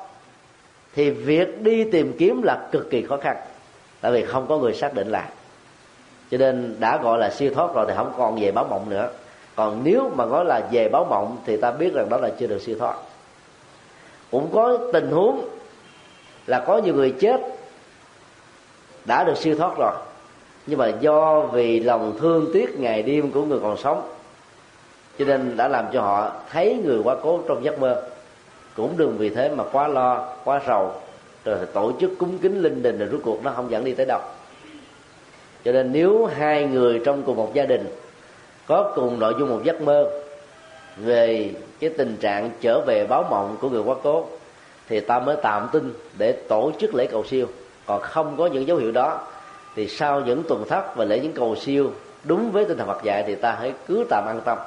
[0.96, 3.38] thì việc đi tìm kiếm là cực kỳ khó khăn.
[4.02, 5.30] Tại vì không có người xác định là
[6.34, 9.10] cho nên đã gọi là siêu thoát rồi thì không còn về báo mộng nữa.
[9.56, 12.48] Còn nếu mà nói là về báo mộng thì ta biết rằng đó là chưa
[12.48, 12.96] được siêu thoát.
[14.32, 15.46] Cũng có tình huống
[16.48, 17.42] là có nhiều người chết
[19.06, 19.94] đã được siêu thoát rồi.
[20.68, 24.10] Nhưng mà do vì lòng thương tiếc ngày đêm của người còn sống,
[25.20, 28.04] cho nên đã làm cho họ thấy người quá cố trong giấc mơ.
[28.76, 30.92] Cũng đừng vì thế mà quá lo, quá sầu
[31.46, 34.06] rồi tổ chức cúng kính linh đình rồi rốt cuộc nó không dẫn đi tới
[34.06, 34.20] đâu
[35.66, 37.96] cho nên nếu hai người trong cùng một gia đình
[38.68, 40.10] có cùng nội dung một giấc mơ
[40.98, 44.28] về cái tình trạng trở về báo mộng của người quá cố,
[44.90, 47.48] thì ta mới tạm tin để tổ chức lễ cầu siêu.
[47.86, 49.20] Còn không có những dấu hiệu đó,
[49.76, 51.92] thì sau những tuần thất và lễ những cầu siêu
[52.24, 54.58] đúng với tinh thần Phật dạy, thì ta hãy cứ tạm an tâm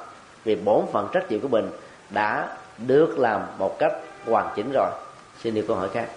[0.43, 1.69] vì bổn phận trách nhiệm của mình
[2.09, 3.93] đã được làm một cách
[4.25, 4.89] hoàn chỉnh rồi.
[5.43, 6.07] Xin điều câu hỏi khác.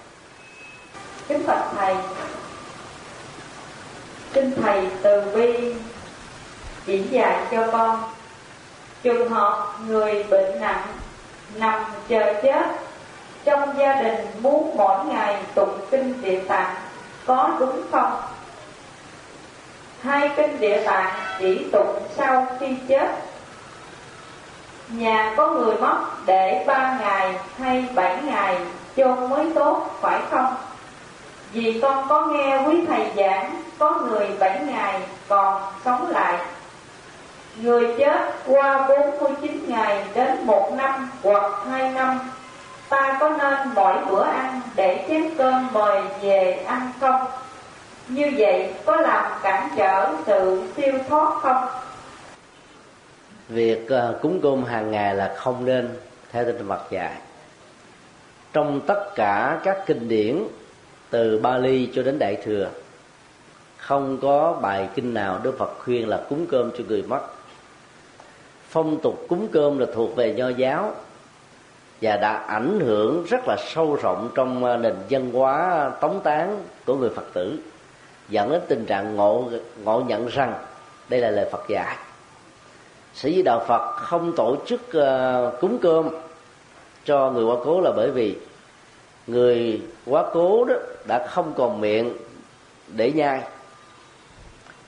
[1.29, 1.97] Kính phật thầy
[4.35, 5.75] xin thầy từ bi
[6.87, 8.03] chỉ dạy cho con.
[9.03, 10.83] Trường hợp người bệnh nặng
[11.55, 12.67] nằm chờ chết,
[13.45, 16.75] trong gia đình muốn mỗi ngày tụng kinh địa tạng
[17.27, 18.21] có đúng không?
[20.03, 23.09] Hai kinh địa tạng chỉ tụng sau khi chết.
[24.89, 28.57] Nhà có người mất để ba ngày hay bảy ngày
[28.97, 30.55] chôn mới tốt, phải không?
[31.53, 36.39] Vì con có nghe quý thầy giảng có người bảy ngày còn sống lại
[37.63, 42.19] Người chết qua 49 ngày đến một năm hoặc hai năm
[42.89, 47.27] Ta có nên mỗi bữa ăn để chén cơm mời về ăn không?
[48.09, 51.67] Như vậy có làm cản trở sự siêu thoát không?
[53.49, 55.89] Việc ờ, cúng cơm hàng ngày là không nên,
[56.33, 57.15] theo tinh Phật dạy.
[58.53, 60.45] Trong tất cả các kinh điển,
[61.11, 62.71] từ Bali cho đến Đại thừa
[63.91, 67.21] không có bài kinh nào Đức Phật khuyên là cúng cơm cho người mất.
[68.69, 70.93] Phong tục cúng cơm là thuộc về nho giáo
[72.01, 76.65] và đã ảnh hưởng rất là sâu rộng trong ờ, nền văn hóa tống tán
[76.87, 77.59] của người phật tử
[78.29, 79.45] dẫn đến tình trạng ngộ
[79.85, 80.55] ngộ nhận rằng
[81.09, 81.97] đây là lời phật dạy.
[83.15, 86.09] Sĩ dĩ đạo phật không tổ chức uh, cúng cơm
[87.05, 88.37] cho người quá cố là bởi vì
[89.27, 90.75] người quá cố đó
[91.09, 92.13] đã không còn miệng
[92.89, 93.41] để nhai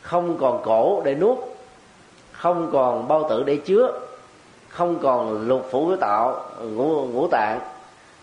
[0.03, 1.39] không còn cổ để nuốt
[2.33, 4.01] không còn bao tử để chứa
[4.69, 7.61] không còn lục phủ của tạo ngũ, ngũ tạng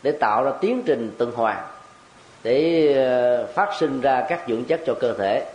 [0.04, 1.64] để tạo ra tiến trình tuần hoàn
[2.44, 5.46] để ờ, phát sinh ra các dưỡng chất cho cơ thể.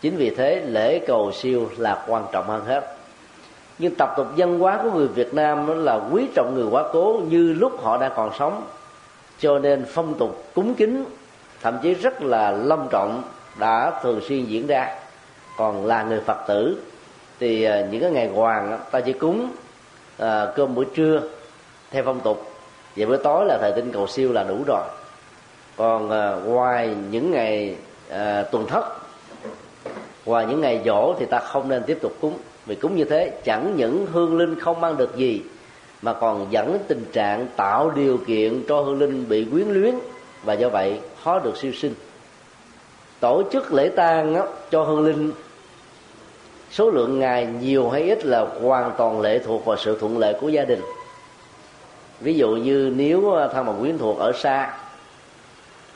[0.00, 2.96] Chính vì thế lễ cầu siêu là quan trọng hơn hết.
[3.78, 7.20] Nhưng tập tục văn hóa của người Việt Nam là quý trọng người quá cố
[7.28, 8.62] như lúc họ đang còn sống.
[9.38, 11.04] Cho nên phong tục cúng kính
[11.62, 13.22] thậm chí rất là long trọng
[13.58, 14.94] đã thường xuyên diễn ra
[15.56, 16.82] còn là người Phật tử
[17.40, 19.50] thì à, những cái ngày hoàng ta chỉ cúng
[20.18, 21.22] à, cơm buổi trưa
[21.90, 22.52] theo phong tục.
[22.96, 24.84] Và bữa tối là thời tinh cầu siêu là đủ rồi.
[25.76, 27.76] Còn à, ngoài những ngày
[28.10, 28.84] à, tuần thất
[30.26, 32.38] ngoài những ngày dỗ thì ta không nên tiếp tục cúng.
[32.66, 35.42] Vì cúng như thế chẳng những hương linh không mang được gì
[36.02, 39.94] mà còn dẫn đến tình trạng tạo điều kiện cho hương linh bị quyến luyến.
[40.44, 41.94] Và do vậy khó được siêu sinh.
[43.20, 44.36] Tổ chức lễ tang
[44.70, 45.32] cho hương linh
[46.70, 50.34] số lượng ngày nhiều hay ít là hoàn toàn lệ thuộc vào sự thuận lợi
[50.40, 50.80] của gia đình.
[52.20, 54.74] Ví dụ như nếu à, thân bằng quyến thuộc ở xa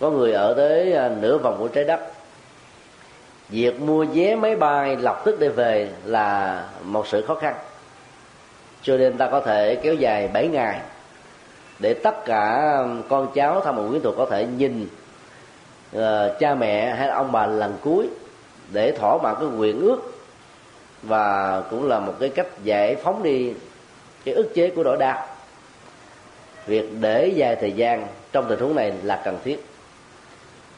[0.01, 2.01] có người ở tới à, nửa vòng của trái đất
[3.49, 7.55] việc mua vé máy bay lập tức để về là một sự khó khăn.
[8.83, 10.81] Cho nên ta có thể kéo dài 7 ngày
[11.79, 12.75] để tất cả
[13.09, 14.89] con cháu thân bằng quyến thuộc có thể nhìn
[15.97, 16.01] uh,
[16.41, 18.09] cha mẹ hay ông bà lần cuối
[18.73, 19.99] để thỏa mãn cái nguyện ước
[21.03, 23.53] và cũng là một cái cách giải phóng đi
[24.25, 25.27] cái ức chế của nỗi đau.
[26.67, 29.65] Việc để dài thời gian trong tình huống này là cần thiết.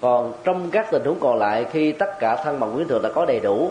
[0.00, 3.08] Còn trong các tình huống còn lại, khi tất cả thân bằng quyến thuộc đã
[3.14, 3.70] có đầy đủ,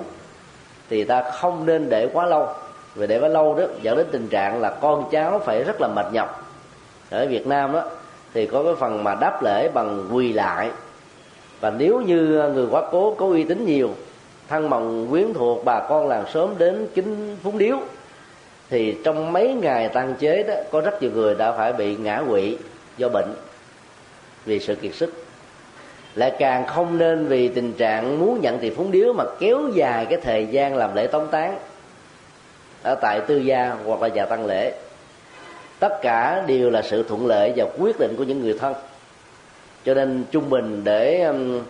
[0.90, 2.48] thì ta không nên để quá lâu.
[2.96, 5.88] Vì để quá lâu đó dẫn đến tình trạng là con cháu phải rất là
[5.88, 6.54] mệt nhọc.
[7.10, 7.84] Ở Việt Nam đó,
[8.34, 10.72] thì có cái phần mà đáp lễ bằng quỳ lại.
[11.60, 12.18] Và nếu như
[12.54, 13.90] người quá cố có uy tín nhiều
[14.52, 17.78] thân bằng quyến thuộc bà con làng sớm đến kính phúng điếu.
[18.70, 22.24] Thì trong mấy ngày tăng chế đó có rất nhiều người đã phải bị ngã
[22.30, 22.58] quỵ
[22.98, 23.34] do bệnh
[24.46, 25.26] vì sự kiệt sức.
[26.16, 30.06] Lại càng không nên vì tình trạng muốn nhận tiền phúng điếu mà kéo dài
[30.06, 31.58] cái thời gian làm lễ tống tán
[32.84, 34.74] ở tại tư gia hoặc là nhà tăng lễ.
[35.80, 38.74] Tất cả đều là sự thuận lợi và quyết định của những người thân.
[39.86, 41.62] Cho nên trung bình để um,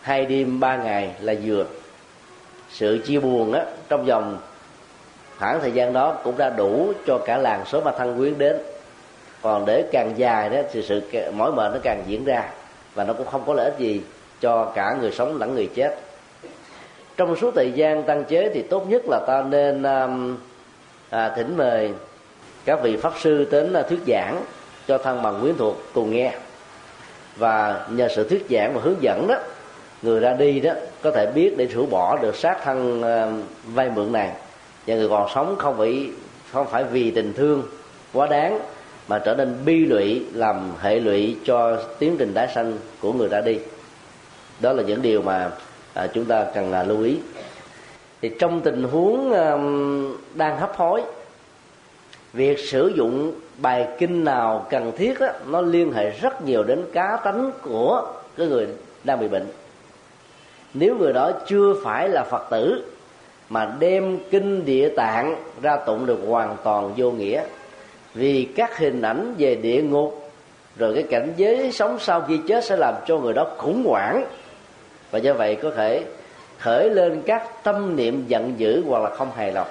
[0.00, 1.64] hai đêm ba ngày là vừa
[2.72, 4.38] sự chia buồn á trong vòng
[5.38, 8.56] khoảng thời gian đó cũng đã đủ cho cả làng số mà thân quyến đến.
[9.42, 11.02] Còn để càng dài đó thì sự
[11.36, 12.44] mỏi mệt nó càng diễn ra
[12.94, 14.00] và nó cũng không có lợi ích gì
[14.40, 15.98] cho cả người sống lẫn người chết.
[17.16, 20.36] Trong suốt thời gian tăng chế thì tốt nhất là ta nên um,
[21.10, 21.92] à, thỉnh mời
[22.64, 24.44] các vị pháp sư đến à, thuyết giảng
[24.86, 26.32] cho thân bằng quyến thuộc cùng nghe.
[27.36, 29.34] Và nhờ sự thuyết giảng và hướng dẫn đó
[30.02, 33.32] người ra đi đó có thể biết để rũ bỏ được sát thân ờ,
[33.64, 34.32] vay mượn này
[34.86, 36.10] và người còn sống không phải
[36.52, 37.62] không phải vì tình thương
[38.12, 38.60] quá đáng
[39.08, 43.28] mà trở nên bi lụy làm hệ lụy cho tiến trình tái sanh của người
[43.28, 43.58] ra đi.
[44.60, 45.50] Đó là những điều mà
[45.94, 47.18] à, chúng ta cần à, lưu ý.
[48.22, 49.50] Thì trong tình huống à,
[50.34, 51.02] đang hấp hối
[52.32, 56.84] việc sử dụng bài kinh nào cần thiết đó, nó liên hệ rất nhiều đến
[56.92, 58.66] cá tánh của cái người
[59.04, 59.46] đang bị bệnh
[60.74, 62.84] nếu người đó chưa phải là phật tử,
[63.48, 67.42] mà đem kinh địa tạng ra tụng được hoàn toàn vô nghĩa,
[68.14, 70.30] vì các hình ảnh về địa ngục,
[70.76, 74.24] rồi cái cảnh giới sống sau khi chết sẽ làm cho người đó khủng hoảng.
[75.10, 76.04] Và do vậy có thể
[76.58, 79.68] khởi lên các tâm niệm giận dữ hoặc là không hài lòng.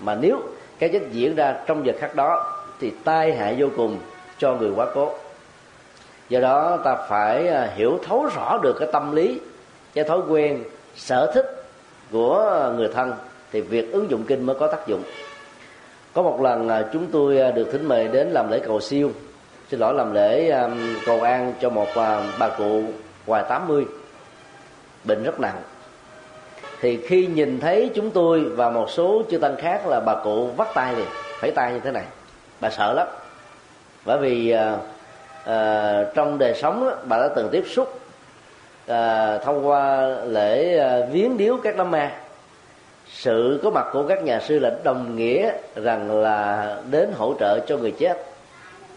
[0.00, 0.40] Mà nếu
[0.78, 3.98] cái chết diễn ra trong giờ khắc đó, thì tai hại vô cùng
[4.38, 5.10] cho người quá cố.
[6.28, 9.40] Do đó ta phải à, hiểu thấu rõ được cái tâm lý
[9.94, 10.64] cái thói quen
[10.96, 11.64] sở thích
[12.12, 13.12] của người thân
[13.52, 15.02] thì việc ứng dụng kinh mới có tác dụng.
[16.12, 19.10] Có một lần à, chúng tôi à, được thỉnh mời đến làm lễ cầu siêu.
[19.70, 20.70] Xin lỗi làm lễ à,
[21.06, 21.88] cầu an cho một
[22.38, 22.82] bà cụ
[23.26, 23.84] ngoài 80
[25.04, 25.62] bệnh rất nặng.
[26.80, 30.46] Thì khi nhìn thấy chúng tôi và một số chư tăng khác là bà cụ
[30.46, 31.06] vắt tay liền
[31.40, 32.04] phải tay như thế này
[32.60, 33.06] bà sợ lắm.
[34.04, 38.00] Bởi vì uh, trong đời sống đó, bà đã từng tiếp xúc
[38.86, 42.12] à, thông qua lễ à, viếng điếu các đám ma
[43.08, 47.60] sự có mặt của các nhà sư là đồng nghĩa rằng là đến hỗ trợ
[47.66, 48.24] cho người chết.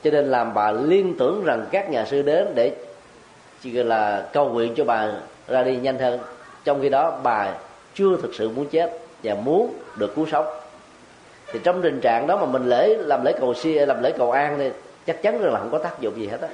[0.03, 2.71] Cho nên làm bà liên tưởng rằng các nhà sư đến để
[3.61, 5.11] chỉ là cầu nguyện cho bà
[5.47, 6.19] ra đi nhanh hơn.
[6.63, 7.53] Trong khi đó bà
[7.95, 10.45] chưa thực sự muốn chết và muốn được cứu sống.
[11.51, 14.31] Thì trong tình trạng đó mà mình lễ làm lễ cầu si làm lễ cầu
[14.31, 14.69] an thì
[15.05, 16.47] chắc chắn rằng là không có tác dụng gì hết á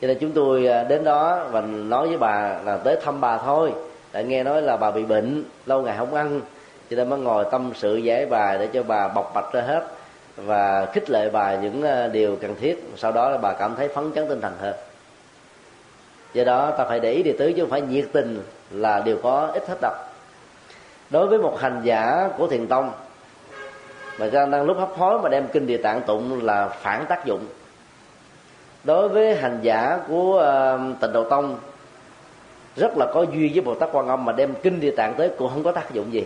[0.00, 3.38] cho nên chúng tôi à, đến đó và nói với bà là tới thăm bà
[3.38, 3.72] thôi.
[4.12, 6.40] Đã nghe nói là bà bị bệnh, lâu ngày không ăn.
[6.90, 9.86] Cho nên mới ngồi tâm sự giải bài để cho bà bộc bạch ra hết
[10.36, 12.84] và khích lệ bà những à, điều cần thiết.
[12.96, 14.74] Sau đó là bà cảm thấy phấn chấn tinh thần hơn.
[16.34, 19.16] Do đó ta phải để ý địa tứ chứ không phải nhiệt tình là điều
[19.22, 19.92] có ít hết đâu.
[21.10, 22.92] Đối với một hành giả của thiền tông,
[24.18, 27.46] mà đang lúc hấp hối mà đem kinh địa tạng tụng là phản tác dụng
[28.84, 31.58] đối với hành giả của uh, tịnh độ tông
[32.76, 35.30] rất là có duyên với bồ tát quan âm mà đem kinh địa tạng tới
[35.38, 36.24] cũng không có tác dụng gì.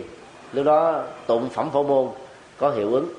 [0.53, 2.07] Lúc đó tụng phẩm phổ môn
[2.57, 3.09] có hiệu ứng.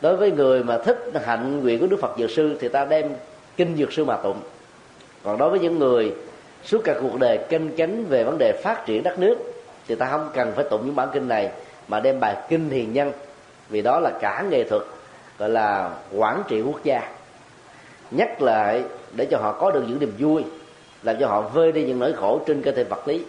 [0.00, 3.10] Đối với người mà thích hạnh nguyện của đức phật dược sư thì ta đem
[3.56, 4.40] kinh dược sư mà tụng.
[5.24, 6.14] Còn đối với những người
[6.64, 9.36] suốt cả cuộc đời canh cánh về vấn đề phát triển đất nước
[9.88, 11.50] thì ta không cần phải tụng những bản kinh này
[11.88, 13.12] mà đem bài kinh hiền nhân
[13.68, 14.82] vì đó là cả nghệ thuật
[15.38, 17.08] gọi là quản trị quốc gia
[18.16, 18.84] nhắc lại
[19.16, 20.44] để cho họ có được những niềm vui
[21.02, 23.24] làm cho họ vơi đi những nỗi khổ trên cơ thể vật lý.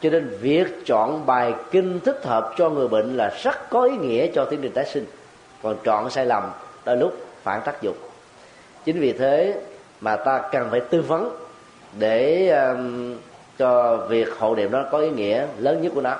[0.00, 3.96] Cho nên việc chọn bài kinh thích hợp cho người bệnh là rất có ý
[3.96, 5.06] nghĩa cho tiến trình tái sinh.
[5.62, 6.50] Còn chọn sai lầm
[6.84, 7.96] đôi lúc phản tác dụng.
[8.84, 9.60] Chính vì thế
[10.00, 11.36] mà ta cần phải tư vấn
[11.98, 13.16] để um,
[13.58, 16.16] cho việc hộ niệm đó có ý nghĩa lớn nhất của nó.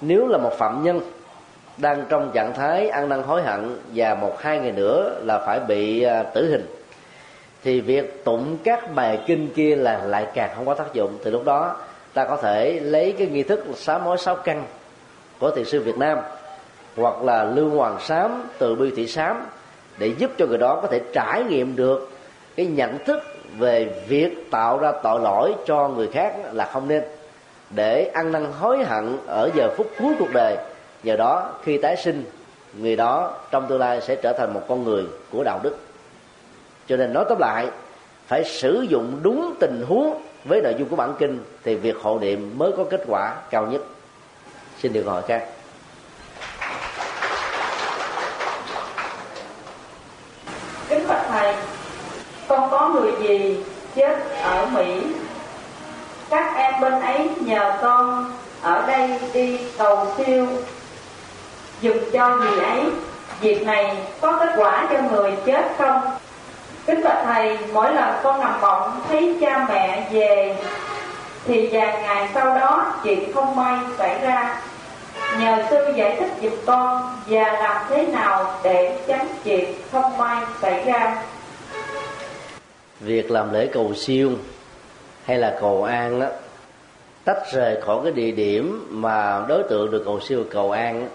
[0.00, 1.00] Nếu là một phạm nhân
[1.76, 5.60] đang trong trạng thái ăn năn hối hận và một hai ngày nữa là phải
[5.60, 6.66] bị à, tử hình.
[7.64, 11.18] Thì việc tụng các bài kinh kia là lại càng không có tác dụng.
[11.24, 11.76] Từ lúc đó,
[12.14, 14.64] ta có thể lấy cái nghi thức sám hối sáu căn
[15.38, 16.18] của thiền sư Việt Nam
[16.96, 19.46] hoặc là lưu hoàng sám từ bi thị sám
[19.98, 22.10] để giúp cho người đó có thể trải nghiệm được
[22.56, 23.22] cái nhận thức
[23.58, 27.02] về việc tạo ra tội lỗi cho người khác là không nên.
[27.70, 30.56] Để ăn năn hối hận ở giờ phút cuối cuộc đời
[31.04, 32.24] nhờ đó, khi tái sinh,
[32.78, 35.76] người đó trong tương lai sẽ trở thành một con người của đạo đức.
[36.86, 37.66] Cho nên nói tóm lại,
[38.26, 42.18] phải sử dụng đúng tình huống với nội dung của bản kinh thì việc hộ
[42.18, 43.82] niệm mới có kết quả cao nhất.
[44.82, 45.44] Xin được hỏi các
[50.88, 51.54] kính bạch thầy,
[52.48, 53.64] con có người gì
[53.94, 55.02] chết ở mỹ?
[56.30, 60.46] Các em bên ấy nhờ con ở đây đi cầu siêu
[61.82, 62.82] dùm cho người ấy.
[63.40, 66.00] Việc này có kết quả cho người chết không?
[66.86, 70.56] Kính bạch thầy, mỗi lần con nằm mộng thấy cha mẹ về,
[71.44, 74.62] thì vài ngày sau đó chuyện không may xảy ra.
[75.38, 80.36] Nhờ sư giải thích giùm con và làm thế nào để tránh chuyện không may
[80.62, 81.22] xảy ra.
[83.00, 84.30] Việc làm lễ cầu siêu
[85.24, 86.26] hay là cầu an đó
[87.24, 91.08] tách rời khỏi cái địa điểm mà đối tượng được cầu siêu cầu an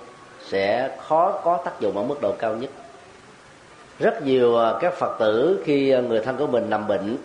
[0.49, 2.69] sẽ khó có tác dụng ở mức độ cao nhất.
[3.99, 7.17] Rất nhiều à, các phật tử khi à, người thân của mình nằm bệnh,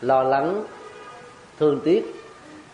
[0.00, 0.64] lo lắng,
[1.58, 2.14] thương tiếc,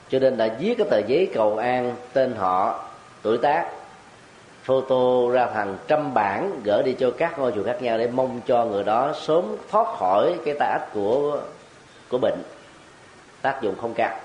[0.09, 2.85] cho nên đã viết cái tờ giấy cầu an tên họ,
[3.23, 3.67] tuổi tác,
[4.63, 8.41] photo ra thành trăm bản gửi đi cho các ngôi chùa khác nhau để mong
[8.47, 11.41] cho người đó sớm thoát khỏi cái tai ách của
[12.09, 12.43] của bệnh.
[13.43, 14.17] Tác dụng không cao.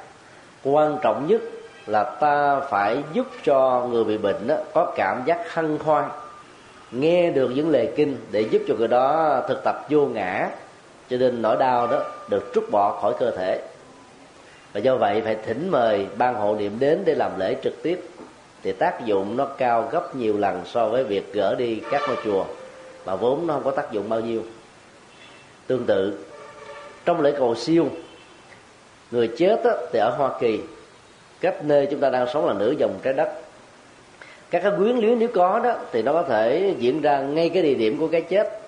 [0.64, 1.42] Quan trọng nhất
[1.88, 6.10] là ta phải giúp cho người bị bệnh đó, có cảm giác hân hoan
[6.92, 10.50] nghe được những lời kinh để giúp cho người đó thực tập vô ngã.
[11.10, 13.62] Cho nên nỗi đau đó được trút bỏ khỏi cơ thể.
[14.74, 18.02] Và do vậy phải thỉnh mời ban hộ niệm đến để làm lễ trực tiếp.
[18.64, 22.18] Thì tác dụng nó cao gấp nhiều lần so với việc gỡ đi các ngôi
[22.24, 22.46] chùa
[23.06, 24.42] mà vốn nó không có tác dụng bao nhiêu.
[25.68, 26.20] Tương tự
[27.06, 27.88] trong lễ cầu siêu
[29.12, 30.60] người chết á, thì ở hoa kỳ
[31.42, 33.30] cách nơi chúng ta đang sống là nửa vòng trái đất.
[34.50, 37.64] Các cái quyến luyến nếu có đó, thì nó có thể diễn ra ngay cái
[37.64, 38.60] địa điểm của cái chết,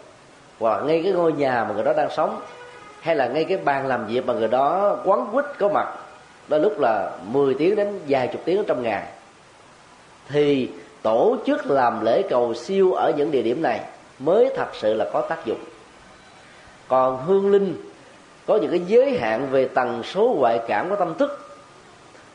[0.60, 2.42] hoặc ngay cái ngôi nhà mà người đó đang sống,
[3.02, 5.94] hay là ngay cái bàn làm việc mà người đó quán quýt có mặt.
[6.48, 9.04] Đó lúc là 10 tiếng đến vài chục tiếng trong ngày.
[10.30, 10.70] Thì
[11.02, 13.80] tổ chức làm lễ cầu siêu ở những địa điểm này
[14.20, 15.60] mới thật sự là có tác dụng.
[16.88, 17.76] Còn hương linh
[18.46, 21.47] có những cái giới hạn về tần số ngoại cảm của tâm thức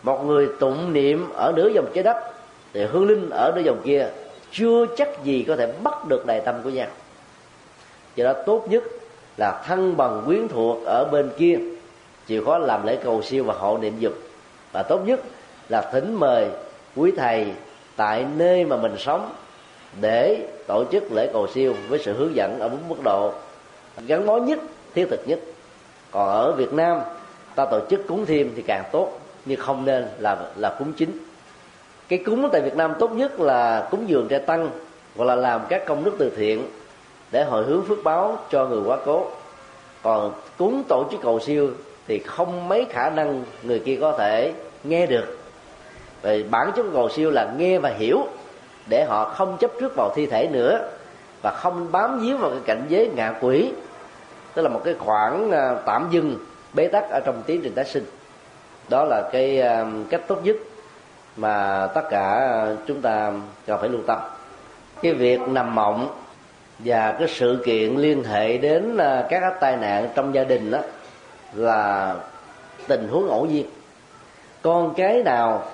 [0.03, 2.17] một người tụng niệm ở nửa dòng trái đất,
[2.73, 4.09] thì hương linh ở nửa dòng kia
[4.51, 6.89] chưa chắc gì có thể bắt được đại tâm của nhau.
[8.15, 8.83] Do đó tốt nhất
[9.37, 11.59] là thân bằng quyến thuộc ở bên kia,
[12.27, 14.13] chịu khó làm lễ cầu siêu và hộ niệm dục.
[14.73, 15.21] Và tốt nhất
[15.69, 16.47] là thỉnh mời
[16.97, 17.47] quý thầy
[17.97, 19.33] tại nơi mà mình sống
[20.01, 23.33] để tổ chức lễ cầu siêu với sự hướng dẫn ở mức độ.
[24.07, 24.59] Gắn bó nhất,
[24.95, 25.39] thiết thực nhất.
[26.11, 27.01] Còn ở Việt Nam,
[27.55, 31.19] ta tổ chức cúng thêm thì càng tốt nhưng không nên là là cúng chính.
[32.09, 34.71] Cái cúng tại Việt Nam tốt nhất là cúng dường trai tăng
[35.17, 36.67] hoặc là làm các công đức từ thiện
[37.31, 39.27] để hồi hướng phước báo cho người quá cố.
[40.03, 41.71] Còn cúng tổ chức cầu siêu
[42.09, 44.53] thì không mấy khả năng người kia có thể
[44.85, 45.39] nghe được.
[46.23, 48.19] Về bản chất cầu siêu là nghe và hiểu
[48.89, 50.89] để họ không chấp trước vào thi thể nữa
[51.43, 53.73] và không bám víu vào cái cảnh giới ngạ quỷ.
[54.55, 56.39] Tức là một cái khoảng à, tạm dừng
[56.75, 58.05] bế tắc ở trong tiến trình tái sinh
[58.89, 60.57] đó là cái um, cách tốt nhất
[61.37, 62.53] mà tất cả
[62.87, 63.33] chúng ta
[63.67, 64.19] cần phải lưu tâm.
[65.03, 66.09] Cái việc nằm mộng
[66.79, 70.79] và cái sự kiện liên hệ đến à, các tai nạn trong gia đình đó
[71.55, 72.15] là
[72.89, 73.67] tình huống ngẫu nhiên.
[74.63, 75.65] Con cái nào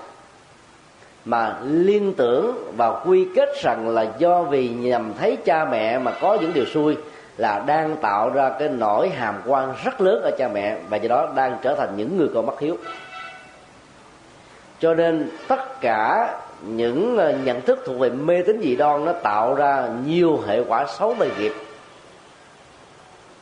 [1.24, 6.12] mà liên tưởng và quy kết rằng là do vì nhằm thấy cha mẹ mà
[6.20, 6.96] có những điều xui
[7.38, 11.08] là đang tạo ra cái nỗi hàm quan rất lớn ở cha mẹ và do
[11.08, 12.76] đó đang trở thành những người con bất hiếu.
[14.80, 16.34] Cho nên tất cả
[16.66, 20.62] những ờ, nhận thức thuộc về mê tín dị đoan nó tạo ra nhiều hệ
[20.68, 21.52] quả xấu về nghiệp.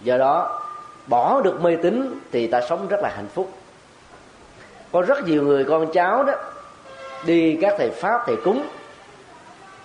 [0.00, 0.62] Do đó,
[1.06, 3.50] bỏ được mê tín thì ta sống rất là hạnh phúc.
[4.92, 6.34] Có rất nhiều người con cháu đó
[7.26, 8.66] đi các thầy pháp, thầy cúng,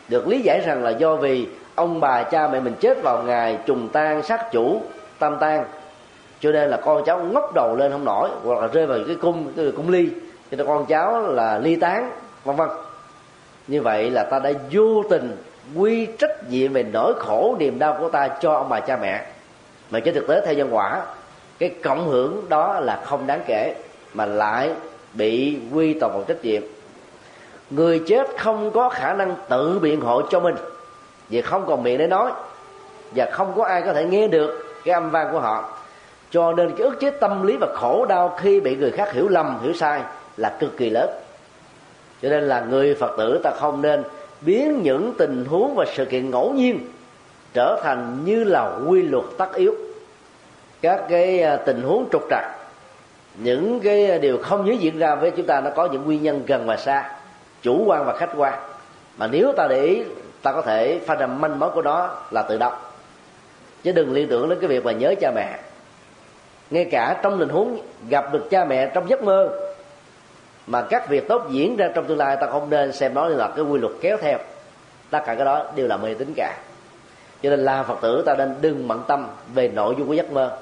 [0.08, 1.48] được lý giải rằng là do vì
[1.82, 4.82] ông bà cha mẹ mình chết vào ngày trùng tan sát chủ,
[5.20, 5.66] tam tan
[6.40, 9.16] cho nên là con cháu ngóc đầu lên không nổi, hoặc là rơi vào cái
[9.22, 10.10] cung cái cung ly.
[10.52, 12.12] Cho nên con cháu là ly tán,
[12.44, 12.70] vân vân.
[13.68, 15.38] Như vậy là ta đã vô tình
[15.76, 19.26] quy trách nhiệm về nỗi khổ, niềm đau của ta cho ông bà cha mẹ.
[19.92, 21.02] Mà trên thực tế, theo nhân quả,
[21.60, 23.76] cái cộng hưởng đó là không đáng kể,
[24.14, 24.70] mà lại
[25.14, 26.62] bị quy toàn bộ trách nhiệm.
[27.70, 30.56] Người chết không có khả năng tự biện hộ cho mình
[31.32, 32.32] vì không còn miệng để nói.
[33.16, 35.78] Và không có ai có thể nghe được cái âm vang của họ.
[36.32, 39.28] Cho nên cái ức chế tâm lý và khổ đau khi bị người khác hiểu
[39.28, 40.02] lầm, hiểu sai
[40.38, 41.10] là cực kỳ lớn.
[42.22, 44.04] Cho nên là người phật tử ta không nên
[44.42, 46.80] biến những tình huống và sự kiện ngẫu nhiên
[47.54, 49.76] trở thành như là quy luật tất yếu.
[50.82, 52.46] Các cái à, tình huống trục trặc,
[53.38, 56.44] những cái điều không nhớ diễn ra với chúng ta, nó có những nguyên nhân
[56.48, 57.12] gần và xa,
[57.62, 58.54] chủ quan và khách quan.
[59.18, 60.04] Mà nếu ta để ý
[60.42, 62.74] ta có thể pha ra manh mối của nó là tự động
[63.84, 65.60] chứ đừng liên tưởng đến cái việc mà nhớ cha mẹ.
[66.70, 69.50] Ngay cả trong tình huống gặp được cha mẹ trong giấc mơ,
[70.68, 73.48] mà các việc tốt diễn ra trong tương lai ta không nên xem đó là
[73.56, 74.38] cái quy luật kéo theo.
[75.10, 76.58] Tất cả cái đó đều là mê tín cả.
[77.44, 80.32] Cho nên là phật tử ta nên đừng bận tâm về nội dung của giấc
[80.32, 80.58] mơ.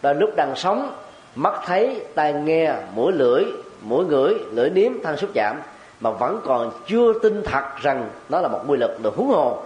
[0.00, 0.94] Ta lúc đang sống,
[1.34, 3.44] mắt thấy, tai nghe, mũi lưỡi,
[3.80, 5.56] mũi ngửi, lưỡi nếm, thân xúc chạm
[6.02, 9.58] mà vẫn còn chưa tin thật rằng nó là một quy luật được huống hồ.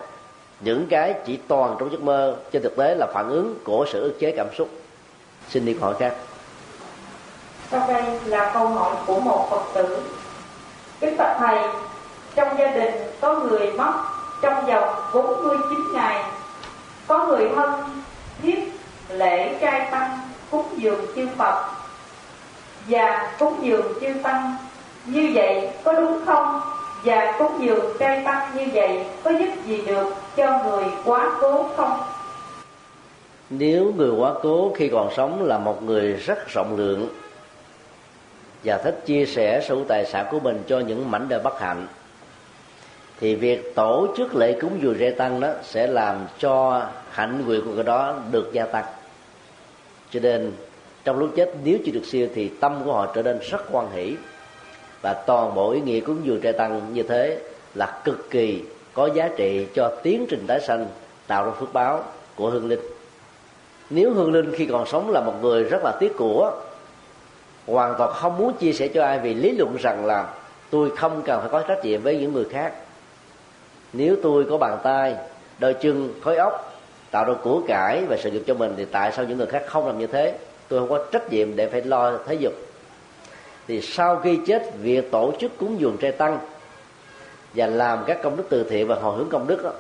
[0.61, 4.03] Những cái chỉ toàn trong giấc mơ, trên thực tế là phản ứng của sự
[4.03, 4.69] ức chế cảm xúc.
[5.49, 6.15] Xin đi hỏi khác.
[7.71, 9.99] Sau đây là câu hỏi của một phật tử.
[11.01, 11.59] Kính bạch thầy,
[12.35, 13.93] trong gia đình có người mất
[14.43, 16.25] trong vòng 49 ngày.
[17.07, 17.73] Có người thân
[18.43, 18.73] thiết
[19.09, 20.19] lễ trai tăng
[20.51, 21.65] cúng dường chư Phật
[22.89, 24.57] và cúng dường chư tăng
[25.07, 26.61] như vậy có đúng không?
[27.05, 31.69] Và cúng dường trai tăng như vậy có giúp gì được cho người quá cố
[31.77, 32.01] không?
[33.51, 37.09] Nếu người quá cố khi còn sống là một người rất rộng lượng
[38.65, 41.87] và thích chia sẻ sự tài sản của mình cho những mảnh đời bất hạnh,
[43.21, 47.61] thì việc tổ chức lễ cúng dường rê tăng đó sẽ làm cho hạnh nguyện
[47.65, 48.85] của người đó được gia tăng.
[50.11, 50.53] Cho nên,
[51.05, 53.91] trong lúc chết, nếu chưa được siêu thì tâm của họ trở nên rất quan
[53.91, 54.17] hỷ
[55.07, 57.39] và toàn bộ ý nghĩa cúng dường trai tăng như thế
[57.75, 58.63] là cực kỳ
[58.95, 60.87] có giá trị cho tiến trình tái sanh,
[61.27, 62.05] tạo ra phước báo
[62.37, 62.81] của hương linh.
[63.91, 66.53] Nếu hương linh khi còn sống là một người rất là tiếc của,
[67.67, 70.35] hoàn toàn không muốn chia sẻ cho ai vì lý luận rằng là
[70.71, 72.73] tôi không cần phải có trách nhiệm với những người khác.
[73.93, 75.15] Nếu tôi có bàn tay,
[75.59, 76.81] đôi chân, khối óc,
[77.11, 79.63] tạo ra của cải và sự nghiệp cho mình, thì tại sao những người khác
[79.67, 80.39] không làm như thế?
[80.69, 82.53] Tôi không có trách nhiệm để phải lo thế dục
[83.69, 86.39] thì sau khi chết việc tổ chức cúng dường trai tăng
[87.55, 89.71] và làm các công đức từ thiện và hồi hướng công đức đó,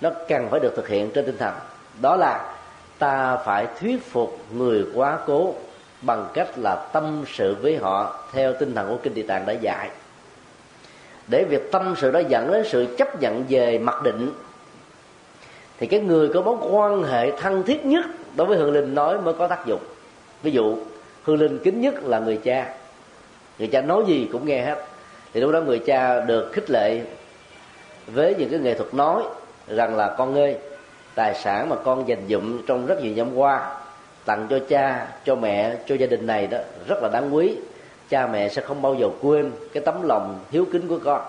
[0.00, 1.54] nó cần phải được thực hiện trên tinh thần.
[2.02, 2.54] Đó là
[2.98, 5.54] ta phải thuyết phục người quá cố
[6.02, 9.52] bằng cách là tâm sự với họ theo tinh thần của kinh địa tạng đã
[9.52, 9.90] dạy.
[11.26, 14.32] Để việc tâm sự đó dẫn đến sự chấp nhận về mặc định
[15.78, 18.04] thì cái người có mối quan hệ thân thiết nhất
[18.36, 19.80] đối với hương linh nói mới có tác dụng.
[20.42, 20.76] Ví dụ
[21.22, 22.74] hương linh kính nhất là người cha
[23.58, 24.84] người cha nói gì cũng nghe hết.
[25.32, 27.00] Thì lúc đó người cha được khích lệ
[28.06, 29.22] với những cái nghệ thuật nói
[29.68, 30.56] rằng là con ơi,
[31.14, 33.76] tài sản mà con dành dụm trong rất nhiều năm qua,
[34.24, 37.56] tặng cho cha, cho mẹ, cho gia đình này đó rất là đáng quý.
[38.08, 41.22] Cha mẹ sẽ không bao giờ quên cái tấm lòng hiếu kính của con.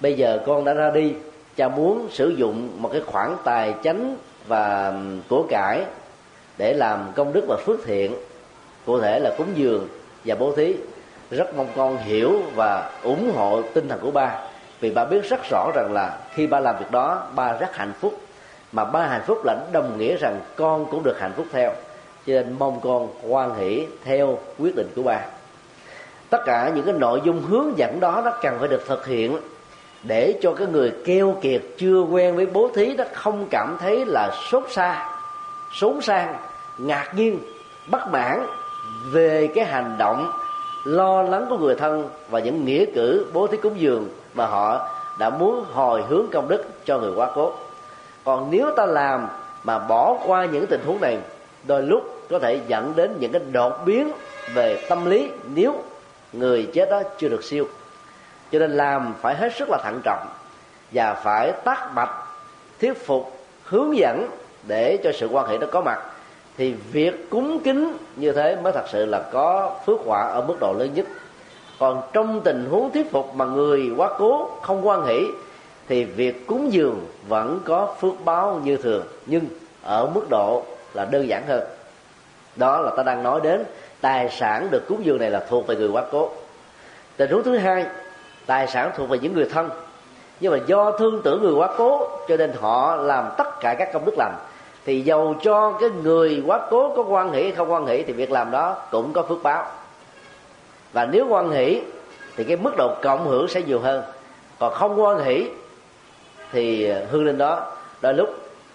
[0.00, 1.12] Bây giờ con đã ra đi,
[1.56, 4.16] cha muốn sử dụng một cái khoản tài chánh
[4.46, 4.94] và
[5.28, 5.84] của cải
[6.58, 8.14] để làm công đức và phước thiện,
[8.86, 9.88] cụ thể là cúng dường
[10.24, 10.74] và bố thí
[11.30, 14.34] rất mong con hiểu và ủng hộ tinh thần của ba.
[14.80, 17.92] Vì ba biết rất rõ rằng là khi ba làm việc đó, ba rất hạnh
[18.00, 18.20] phúc.
[18.72, 21.70] Mà ba hạnh phúc là đồng nghĩa rằng con cũng được hạnh phúc theo.
[22.26, 25.20] Cho nên mong con quan hỷ theo quyết định của ba.
[26.30, 29.36] Tất cả những cái nội dung hướng dẫn đó, nó cần phải được thực hiện
[30.02, 34.04] để cho cái người keo kiệt chưa quen với bố thí đó không cảm thấy
[34.06, 35.08] là sốt xa,
[35.72, 36.36] sốn sang,
[36.78, 37.38] ngạc nhiên,
[37.90, 38.46] bất mãn
[39.12, 40.32] về cái hành động
[40.86, 44.88] lo lắng của người thân và những nghĩa cử bố thí cúng dường mà họ
[45.18, 47.52] đã muốn hồi hướng công đức cho người quá cố.
[48.24, 49.28] Còn nếu ta làm
[49.64, 51.18] mà bỏ qua những tình huống này,
[51.66, 54.12] đôi lúc có thể dẫn đến những cái đột biến
[54.54, 55.74] về tâm lý nếu
[56.32, 57.68] người chết đó chưa được siêu.
[58.52, 60.26] Cho nên làm phải hết sức là thận trọng
[60.92, 62.10] và phải tác bạch,
[62.80, 64.28] thuyết phục, hướng dẫn
[64.66, 66.00] để cho sự quan hệ đó có mặt
[66.56, 70.56] thì việc cúng kính như thế mới thật sự là có phước quả ở mức
[70.60, 71.06] độ lớn nhất.
[71.78, 75.26] Còn trong tình huống thuyết phục mà người quá cố, không quan hỷ,
[75.88, 79.44] thì việc cúng dường vẫn có phước báo như thường, nhưng
[79.82, 80.62] ở mức độ
[80.94, 81.62] là đơn giản hơn.
[82.56, 83.64] Đó là ta đang nói đến,
[84.00, 86.30] tài sản được cúng dường này là thuộc về người quá cố.
[87.16, 87.86] Tình huống thứ hai,
[88.46, 89.70] tài sản thuộc về những người thân.
[90.40, 93.92] Nhưng mà do thương tưởng người quá cố, cho nên họ làm tất cả các
[93.92, 94.34] công đức lành
[94.86, 98.12] thì dầu cho cái người quá cố có quan hỷ hay không quan hỷ thì
[98.12, 99.66] việc làm đó cũng có phước báo.
[100.92, 101.82] Và nếu quan hỷ
[102.36, 104.02] thì cái mức độ cộng hưởng sẽ nhiều hơn.
[104.58, 105.48] Còn không quan hỷ
[106.52, 108.28] thì hương linh đó, đôi lúc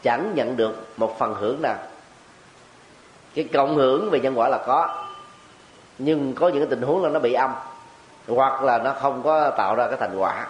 [0.03, 1.75] chẳng nhận được một phần hưởng nào.
[3.35, 5.05] Cái cộng hưởng về nhân quả là có,
[5.97, 7.51] nhưng có những cái tình huống là nó bị âm,
[8.27, 10.47] hoặc là nó không có tạo ra cái thành quả.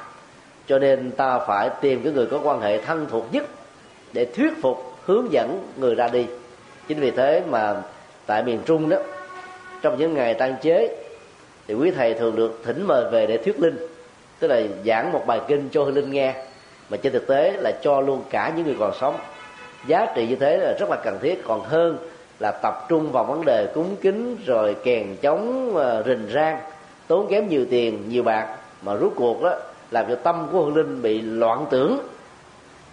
[0.67, 3.43] Cho nên ta phải tìm cái người có quan hệ thân thuộc nhất
[4.13, 6.25] để thuyết phục hướng dẫn người ra đi.
[6.87, 7.75] Chính vì thế mà
[8.25, 8.97] tại miền trung đó,
[9.81, 10.97] trong những ngày tan chế,
[11.67, 13.77] thì quý thầy thường được thỉnh mời về để thuyết linh,
[14.39, 16.33] tức là giảng một bài kinh cho linh nghe.
[16.89, 19.15] Mà trên thực tế là cho luôn cả những người còn sống.
[19.87, 21.43] Giá trị như thế là rất là cần thiết.
[21.47, 21.97] Còn hơn
[22.39, 26.59] là tập trung vào vấn đề cúng kính, rồi kèn chống ờ, rình rang,
[27.07, 28.55] tốn kém nhiều tiền, nhiều bạc.
[28.81, 29.53] Mà rút cuộc đó
[29.91, 31.99] làm cho tâm của hương linh bị loạn tưởng,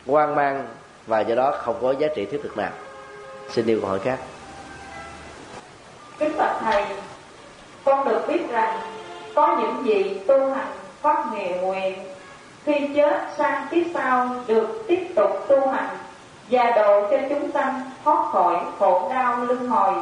[0.07, 0.67] hoang mang
[1.09, 2.71] và do đó không có giá trị thiết thực nào.
[3.49, 4.19] Xin điều câu hỏi khác.
[6.19, 6.85] Kính bạch thầy,
[7.85, 8.79] con được biết rằng
[9.35, 11.99] có những gì tu hành phát nghề nguyện
[12.65, 15.97] khi chết sang kiếp sau được tiếp tục tu hành
[16.51, 19.95] và độ cho chúng sanh thoát khỏi khổ đau luân hồi.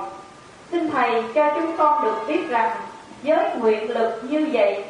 [0.70, 2.76] Xin thầy cho chúng con được biết rằng
[3.22, 4.84] với nguyện lực như vậy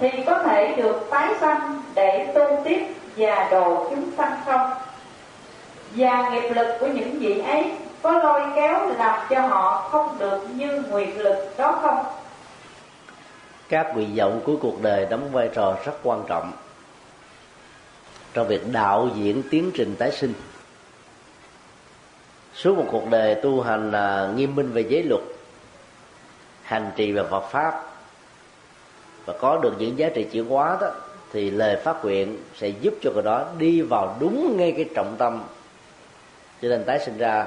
[0.00, 4.70] thì có thể được tái sanh để tu tiếp và độ chúng sanh không?
[5.96, 7.72] Và nghiệp lực của những vị ấy
[8.02, 12.04] có lôi kéo làm cho họ không được như nguyện lực đó không?
[13.68, 16.52] Các nguyện vọng của cuộc đời đóng vai trò rất quan trọng
[18.34, 20.34] trong việc đạo diễn tiến trình tái sinh.
[22.54, 25.22] Suốt một cuộc đời tu hành là nghiêm minh về giới luật,
[26.62, 27.84] hành trì và Phật pháp.
[29.26, 30.90] Và có được những giá trị chuyển hóa đó,
[31.32, 35.14] thì lời phát nguyện sẽ giúp cho người đó đi vào đúng ngay cái trọng
[35.18, 35.42] tâm
[36.62, 37.46] cho nên tái sinh ra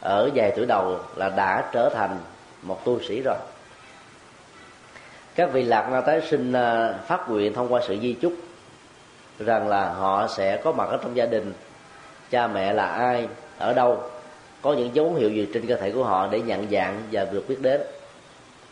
[0.00, 2.18] ở vài tuổi đầu là đã trở thành
[2.62, 3.36] một tu sĩ rồi.
[5.34, 8.32] Các vị lạc ma tái sinh à, phát nguyện thông qua sự di chúc
[9.38, 11.52] rằng là họ sẽ có mặt ở trong gia đình,
[12.30, 14.02] cha mẹ là ai, ở đâu,
[14.62, 17.44] có những dấu hiệu gì trên cơ thể của họ để nhận dạng và được
[17.48, 17.80] biết đến.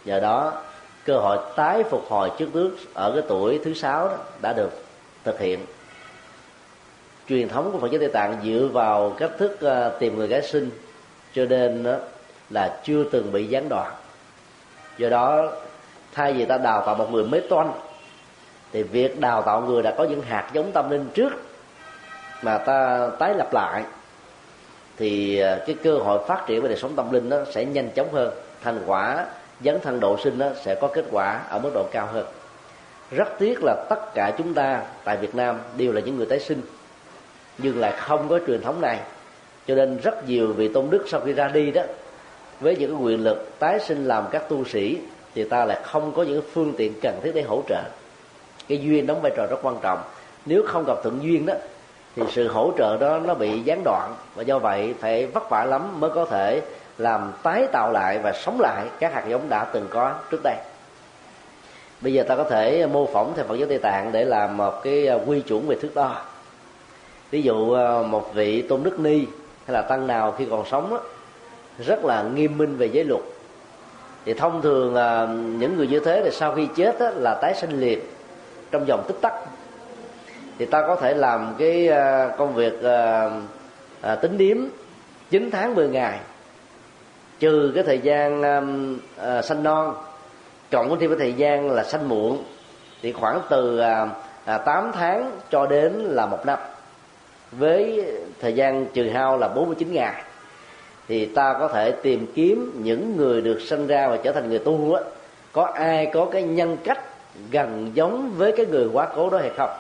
[0.05, 0.63] Nhờ đó,
[1.05, 4.71] cơ hội tái phục hồi trước nước ở cái tuổi thứ sáu đã được
[5.25, 5.61] thực hiện
[7.29, 10.43] truyền thống của Phật giáo Tây Tạng dựa vào cách thức ờ, tìm người gái
[10.43, 10.71] sinh
[11.35, 11.87] cho nên
[12.51, 13.93] là chưa từng bị gián đoạn.
[14.99, 15.53] Do đó,
[16.15, 17.71] thay vì ta đào tạo một người mới toan
[18.73, 21.33] thì việc đào tạo người đã có những hạt giống tâm linh trước
[22.43, 23.83] mà ta tái lập lại,
[24.97, 27.91] thì ờ, cái cơ hội phát triển về đời sống tâm linh nó sẽ nhanh
[27.91, 28.31] chóng hơn.
[28.63, 29.27] Thành quả,
[29.65, 32.27] dấn thân độ sinh nó sẽ có kết quả ở mức độ cao hơn.
[33.11, 36.41] Rất tiếc là tất cả chúng ta tại Việt Nam đều là những người tái
[36.41, 36.63] sinh
[37.59, 38.99] nhưng lại không có truyền thống này.
[39.67, 41.83] Cho nên rất nhiều vị tôn đức sau khi ra đi đó,
[42.61, 44.99] với những cái quyền lực tái sinh làm các tu sĩ,
[45.35, 47.83] thì ta lại không có những phương tiện cần thiết để hỗ trợ.
[48.69, 49.99] Cái duyên đóng vai trò rất quan trọng.
[50.47, 51.55] Nếu không gặp thuận duyên đó,
[52.17, 54.15] thì sự hỗ trợ đó nó bị gián đoạn.
[54.35, 56.61] Và do vậy, phải vất vả lắm mới có thể
[56.99, 60.57] làm tái tạo lại và sống lại các hạt giống đã từng có trước đây.
[62.01, 64.83] Bây giờ ta có thể mô phỏng theo Phật giáo Tây Tạng để làm một
[64.83, 66.23] cái quy chuẩn về thước đo
[67.31, 69.27] ví dụ ờ, một vị tôn đức ni
[69.67, 71.01] hay là tăng nào khi còn sống đó,
[71.79, 73.23] rất là nghiêm minh về giới luật.
[74.25, 77.55] Thì thông thường ờ, những người như thế thì sau khi chết đó, là tái
[77.55, 78.11] sinh liệt
[78.71, 79.33] trong vòng tích tắc.
[80.59, 82.73] Thì ta có thể làm cái ờ, công việc
[84.21, 84.57] tính điếm
[85.31, 86.19] 9 tháng 10 ngày.
[87.39, 89.95] Trừ cái thời gian uh, sanh non
[90.71, 92.45] cộng thêm cái thời gian là sanh muộn
[93.03, 96.59] thì khoảng từ uh, 8 tháng cho đến là một năm
[97.53, 98.05] với
[98.41, 100.23] thời gian trừ hao là 49 ngày
[101.09, 104.59] thì ta có thể tìm kiếm những người được sinh ra và trở thành người
[104.59, 105.03] tu á.
[105.53, 107.01] Có ai có cái nhân cách
[107.51, 109.71] gần giống với cái người quá cố đó hay không?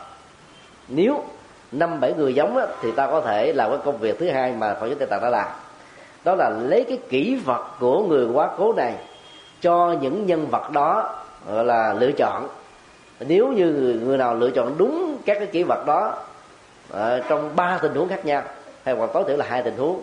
[0.88, 1.24] Nếu
[1.72, 4.52] năm bảy người giống á, thì ta có thể làm cái công việc thứ hai
[4.52, 5.48] mà phật giáo tây tạng đã làm.
[6.24, 8.94] Đó là lấy cái kỹ vật của người quá cố này
[9.60, 11.14] cho những nhân vật đó
[11.50, 12.48] gọi là lựa chọn.
[13.20, 16.14] Nếu như người, người nào lựa chọn đúng các cái kỹ vật đó
[16.92, 18.42] à, trong ba tình huống khác nhau
[18.84, 20.02] hay hoặc tối thiểu là hai tình huống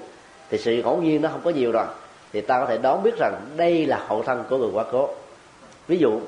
[0.49, 1.86] thì sự ngẫu nhiên nó không có nhiều rồi
[2.33, 5.09] thì ta có thể đoán biết rằng đây là hậu thân của người quá cố.
[5.88, 6.19] Ví dụ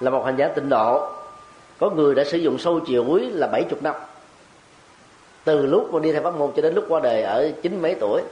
[0.00, 1.08] là một hành giả tịnh độ
[1.78, 3.94] có người đã sử dụng sâu chiều quý là bảy chục năm.
[5.44, 7.94] Từ lúc mà đi theo pháp môn cho đến lúc qua đời ở chín mấy
[8.00, 8.22] tuổi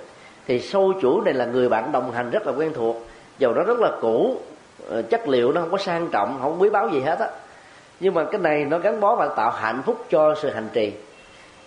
[0.46, 2.96] thì sâu chủ này là người bạn đồng hành rất là quen thuộc
[3.38, 4.36] dầu nó rất là cũ
[4.88, 7.28] ờ, chất liệu nó không có sang trọng không quý báu gì hết á
[8.00, 10.92] nhưng mà cái này nó gắn bó và tạo hạnh phúc cho sự hành trì.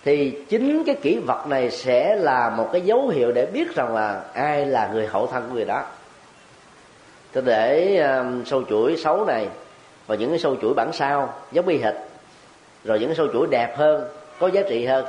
[0.04, 3.94] Thì chính cái kỹ vật này sẽ là một cái dấu hiệu để biết rằng
[3.94, 5.82] là ai là người hậu thân của người đó.
[7.32, 9.48] Thế để um, sâu chuỗi xấu này
[10.06, 11.94] và những cái sâu chuỗi bản sao giống bi hệt.
[12.84, 14.04] Rồi những cái sâu chuỗi đẹp hơn
[14.38, 15.04] có giá trị hơn.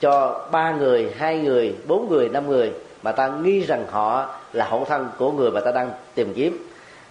[0.00, 4.64] Cho ba người hai người bốn người năm người mà ta nghi rằng họ là
[4.64, 6.65] hậu thân của người mà ta đang tìm kiếm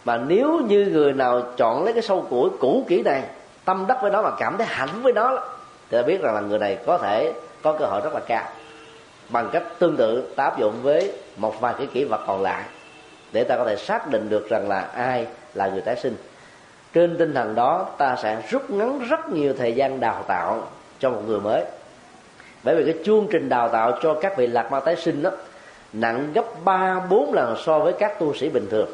[0.06, 3.24] mà nếu như người nào chọn lấy cái sâu củi cũ kỹ này,
[3.66, 5.40] tâm đắc với nó mà cảm thấy hạnh với nó,
[5.90, 7.34] thì ta biết rằng là người này có thể
[7.64, 8.44] có cơ hội rất là cao.
[9.30, 12.64] Bằng cách tương tự ta áp dụng với một vài cái kỹ vật còn lại,
[13.32, 16.16] để ta có thể xác định được rằng là ai là người tái sinh.
[16.94, 20.68] Trên tinh thần đó, ta sẽ rút ngắn rất nhiều thời gian đào tạo
[21.00, 21.64] cho một người mới.
[22.64, 25.30] Bởi vì cái chương trình đào tạo cho các vị lạc ma tái sinh đó,
[25.94, 28.90] nặng gấp ba bốn lần so với các tu sĩ bình thường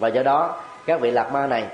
[0.00, 1.66] và do đó các vị lạc ma này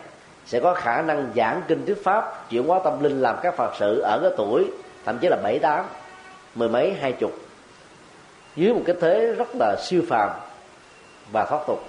[0.47, 3.73] sẽ có khả năng giảng kinh thuyết pháp chuyển hóa tâm linh làm các phật
[3.79, 4.71] sự ở cái tuổi
[5.05, 5.85] thậm chí là bảy tám
[6.55, 7.33] mười mấy hai chục.
[8.57, 10.31] Dưới một cái thế rất là siêu phàm
[11.33, 11.85] và thoát tục.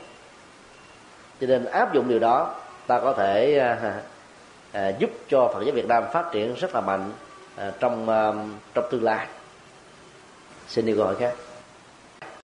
[1.42, 2.56] Cho nên áp dụng điều đó
[2.88, 3.94] ta có thể à,
[4.72, 7.12] à, giúp cho phật giáo việt nam phát triển rất là mạnh
[7.56, 8.34] à, trong à,
[8.74, 9.28] trong tương lai.
[10.68, 11.34] Xin đi gọi khác.